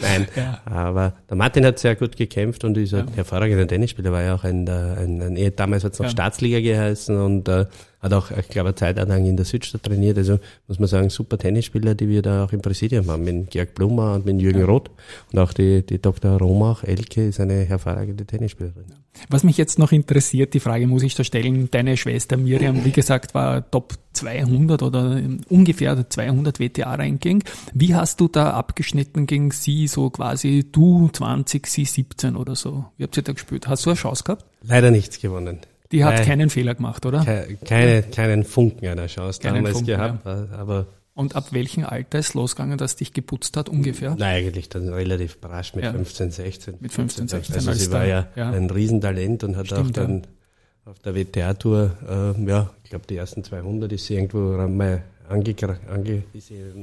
nein. 0.00 0.26
Ja. 0.36 0.60
Aber 0.64 1.14
der 1.28 1.36
Martin 1.36 1.64
hat 1.64 1.78
sehr 1.78 1.96
gut 1.96 2.16
gekämpft 2.16 2.64
und 2.64 2.76
ist 2.76 2.94
ein 2.94 3.08
ja. 3.08 3.16
hervorragender 3.16 3.66
Tennisspieler, 3.66 4.12
war 4.12 4.22
ja 4.22 4.34
auch 4.34 4.44
ein, 4.44 4.68
ein, 4.68 5.22
ein, 5.22 5.36
ein 5.36 5.52
damals 5.56 5.84
hat 5.84 5.92
es 5.92 5.98
noch 5.98 6.06
ja. 6.06 6.10
Staatsliga 6.10 6.60
geheißen 6.60 7.16
und 7.16 7.48
äh, 7.48 7.66
hat 8.00 8.14
auch, 8.14 8.30
ich 8.30 8.48
glaube, 8.48 8.70
eine 8.70 8.74
Zeit 8.74 8.96
lang 8.96 9.26
in 9.26 9.36
der 9.36 9.44
Südstadt 9.44 9.82
trainiert. 9.82 10.16
Also 10.16 10.38
muss 10.68 10.78
man 10.78 10.88
sagen, 10.88 11.10
super 11.10 11.36
Tennisspieler, 11.36 11.94
die 11.94 12.08
wir 12.08 12.22
da 12.22 12.44
auch 12.44 12.52
im 12.52 12.62
Präsidium 12.62 13.08
haben, 13.10 13.24
mit 13.24 13.50
Georg 13.50 13.74
Blumer 13.74 14.14
und 14.14 14.24
mit 14.24 14.40
Jürgen 14.40 14.62
Roth. 14.64 14.90
Und 15.32 15.38
auch 15.38 15.52
die, 15.52 15.84
die 15.84 16.00
Dr. 16.00 16.38
Romach, 16.38 16.82
Elke, 16.82 17.28
ist 17.28 17.40
eine 17.40 17.64
hervorragende 17.64 18.24
Tennisspielerin. 18.24 18.86
Was 19.28 19.44
mich 19.44 19.58
jetzt 19.58 19.78
noch 19.78 19.92
interessiert, 19.92 20.54
die 20.54 20.60
Frage 20.60 20.86
muss 20.86 21.02
ich 21.02 21.14
da 21.14 21.24
stellen, 21.24 21.70
deine 21.70 21.96
Schwester 21.96 22.36
Miriam, 22.36 22.84
wie 22.84 22.92
gesagt, 22.92 23.34
war 23.34 23.68
Top 23.70 23.94
200 24.12 24.82
oder 24.82 25.20
ungefähr 25.48 26.08
200 26.08 26.58
WTA-Ranking. 26.58 27.44
Wie 27.74 27.94
hast 27.94 28.20
du 28.20 28.28
da 28.28 28.52
abgeschnitten 28.52 29.26
gegen 29.26 29.50
sie, 29.50 29.88
so 29.90 30.10
quasi 30.10 30.66
du 30.70 31.08
20, 31.12 31.66
sie 31.66 31.84
17 31.84 32.36
oder 32.36 32.54
so? 32.56 32.86
Wie 32.96 33.04
habt 33.04 33.16
ihr 33.16 33.22
da 33.22 33.32
gespielt? 33.32 33.68
Hast 33.68 33.86
du 33.86 33.90
eine 33.90 33.98
Chance 33.98 34.24
gehabt? 34.24 34.44
Leider 34.62 34.90
nichts 34.90 35.20
gewonnen. 35.20 35.60
Die 35.92 36.04
hat 36.04 36.14
Nein, 36.14 36.24
keinen 36.24 36.50
Fehler 36.50 36.74
gemacht, 36.74 37.04
oder? 37.04 37.24
Keine, 37.64 38.02
keinen 38.04 38.44
Funken 38.44 38.86
einer 38.86 39.08
Chance 39.08 39.40
keinen 39.40 39.56
damals 39.56 39.78
Funken, 39.78 39.96
gehabt, 39.96 40.24
ja. 40.24 40.48
aber 40.56 40.86
und 41.14 41.36
ab 41.36 41.52
welchem 41.52 41.84
Alter 41.84 42.18
ist 42.18 42.32
losgegangen, 42.32 42.78
dass 42.78 42.96
dich 42.96 43.12
geputzt 43.12 43.56
hat 43.56 43.68
ungefähr? 43.68 44.14
Nein, 44.18 44.46
eigentlich 44.46 44.70
dann 44.70 44.88
relativ 44.88 45.38
brasch 45.38 45.74
mit 45.74 45.84
ja. 45.84 45.92
15, 45.92 46.30
16. 46.30 46.74
Mit 46.80 46.92
15, 46.92 47.28
16. 47.28 47.56
Also 47.56 47.72
sie 47.74 47.92
war 47.92 48.06
ja, 48.06 48.28
ja, 48.36 48.50
ein 48.50 48.70
Riesentalent 48.70 49.44
und 49.44 49.56
hat 49.56 49.66
Stimmt, 49.66 49.80
auch 49.80 49.90
dann 49.90 50.22
ja. 50.22 50.92
auf 50.92 50.98
der 51.00 51.14
WTA-Tour, 51.14 51.90
äh, 52.08 52.48
ja, 52.48 52.70
ich 52.84 52.90
glaube 52.90 53.06
die 53.06 53.16
ersten 53.16 53.44
200 53.44 53.92
ist 53.92 54.06
sie 54.06 54.14
irgendwo 54.14 54.38
mal 54.66 55.02
ange, 55.30 55.54
ange, 55.88 56.22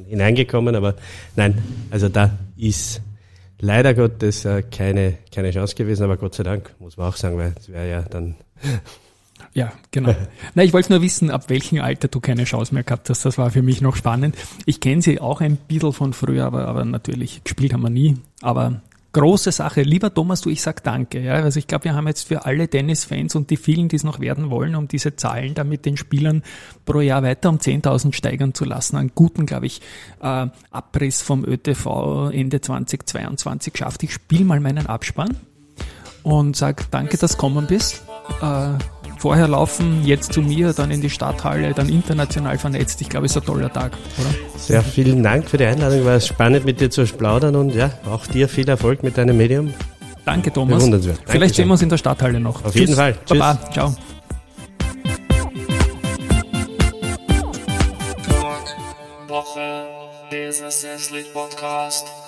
hineingekommen, 0.08 0.76
aber 0.76 0.96
nein, 1.36 1.62
also 1.92 2.10
da 2.10 2.38
ist 2.58 3.02
leider 3.60 3.94
Gottes 3.94 4.46
äh, 4.46 4.64
keine, 4.64 5.18
keine 5.34 5.52
Chance 5.52 5.76
gewesen, 5.76 6.04
aber 6.04 6.18
Gott 6.18 6.36
sei 6.36 6.44
Dank, 6.44 6.74
muss 6.80 6.98
man 6.98 7.10
auch 7.10 7.16
sagen, 7.16 7.38
weil 7.38 7.54
es 7.60 7.70
wäre 7.70 7.90
ja 7.90 8.02
dann 8.04 8.36
ja, 9.54 9.72
genau. 9.92 10.16
Na, 10.56 10.64
ich 10.64 10.74
wollte 10.74 10.92
nur 10.92 11.02
wissen, 11.02 11.32
ab 11.32 11.50
welchem 11.50 11.82
Alter 11.82 12.08
du 12.08 12.20
keine 12.20 12.44
Chance 12.44 12.74
mehr 12.74 12.84
gehabt 12.84 13.10
hast. 13.10 13.26
Das 13.26 13.38
war 13.38 13.50
für 13.50 13.62
mich 13.62 13.82
noch 13.82 13.96
spannend. 13.96 14.36
Ich 14.66 14.80
kenne 14.80 15.02
sie 15.02 15.20
auch 15.20 15.42
ein 15.42 15.56
bisschen 15.58 15.94
von 15.94 16.14
früher, 16.14 16.46
aber, 16.46 16.68
aber 16.68 16.86
natürlich 16.86 17.44
gespielt 17.44 17.74
haben 17.74 17.82
wir 17.82 17.90
nie. 17.90 18.18
Aber 18.42 18.82
große 19.18 19.52
Sache. 19.52 19.82
Lieber 19.82 20.14
Thomas, 20.14 20.42
du, 20.42 20.50
ich 20.50 20.62
sag 20.62 20.84
danke. 20.84 21.20
Ja, 21.20 21.34
also 21.34 21.58
ich 21.58 21.66
glaube, 21.66 21.86
wir 21.86 21.96
haben 21.96 22.08
jetzt 22.08 22.28
für 22.28 22.46
alle 22.46 22.68
Tennisfans 22.68 23.36
und 23.36 23.50
die 23.50 23.58
vielen, 23.58 23.90
die 23.90 23.96
es 23.96 24.04
noch 24.04 24.20
werden 24.20 24.52
wollen, 24.52 24.76
um 24.76 24.88
diese 24.88 25.16
Zahlen 25.16 25.56
da 25.56 25.64
mit 25.64 25.86
den 25.86 25.98
Spielern 25.98 26.44
pro 26.86 27.02
Jahr 27.02 27.24
weiter 27.24 27.50
um 27.50 27.58
10.000 27.58 28.14
steigern 28.14 28.54
zu 28.54 28.64
lassen, 28.64 28.96
einen 28.96 29.12
guten, 29.16 29.48
glaube 29.48 29.66
ich, 29.66 29.82
äh, 30.22 30.48
Abriss 30.70 31.24
vom 31.24 31.44
ÖTV 31.44 32.30
Ende 32.32 32.62
2022 32.62 33.74
geschafft. 33.74 34.04
Ich 34.04 34.14
spiele 34.14 34.46
mal 34.46 34.60
meinen 34.60 34.86
Abspann 34.86 35.36
und 36.22 36.56
sag 36.56 36.92
danke, 36.92 37.18
dass 37.18 37.32
du 37.32 37.38
gekommen 37.38 37.66
bist. 37.68 38.04
Äh, 38.42 38.78
vorher 39.18 39.48
laufen, 39.48 40.06
jetzt 40.06 40.34
zu 40.34 40.42
mir, 40.42 40.74
dann 40.74 40.92
in 40.92 41.02
die 41.02 41.10
Stadthalle, 41.10 41.74
dann 41.74 41.90
international 41.90 42.58
vernetzt. 42.58 43.02
Ich 43.02 43.10
glaube, 43.10 43.26
es 43.26 43.36
ist 43.36 43.42
ein 43.42 43.46
toller 43.46 43.72
Tag, 43.72 43.94
oder? 44.18 44.60
Sehr 44.60 44.84
vielen 44.84 45.24
Dank 45.24 45.50
für 45.50 45.58
die 45.58 45.66
Einladung, 45.66 46.06
war 46.06 46.20
spannend 46.20 46.66
mit 46.66 46.80
dir 46.82 46.90
zu 46.90 47.06
plaudern 47.06 47.56
und 47.56 47.74
ja, 47.74 47.92
auch 48.10 48.28
dir 48.28 48.48
viel 48.48 48.68
Erfolg 48.68 49.04
mit 49.04 49.18
deinem 49.18 49.38
Medium. 49.38 49.74
Danke, 50.26 50.52
Thomas. 50.52 50.84
Vielleicht 50.84 51.06
Dankeschön. 51.28 51.54
sehen 51.54 51.68
wir 51.68 51.72
uns 51.72 51.82
in 51.82 51.90
der 51.90 51.98
Stadthalle 51.98 52.40
noch. 52.40 52.66
Auf 52.66 52.74
Tschüss. 52.74 52.82
jeden 52.82 52.96
Fall. 52.96 53.16
Tschüss. 53.26 53.40
Baba. 53.40 53.72
Ciao. 53.72 53.96
Woche, 59.28 59.86
Business 60.30 60.86
Podcast. 61.34 62.27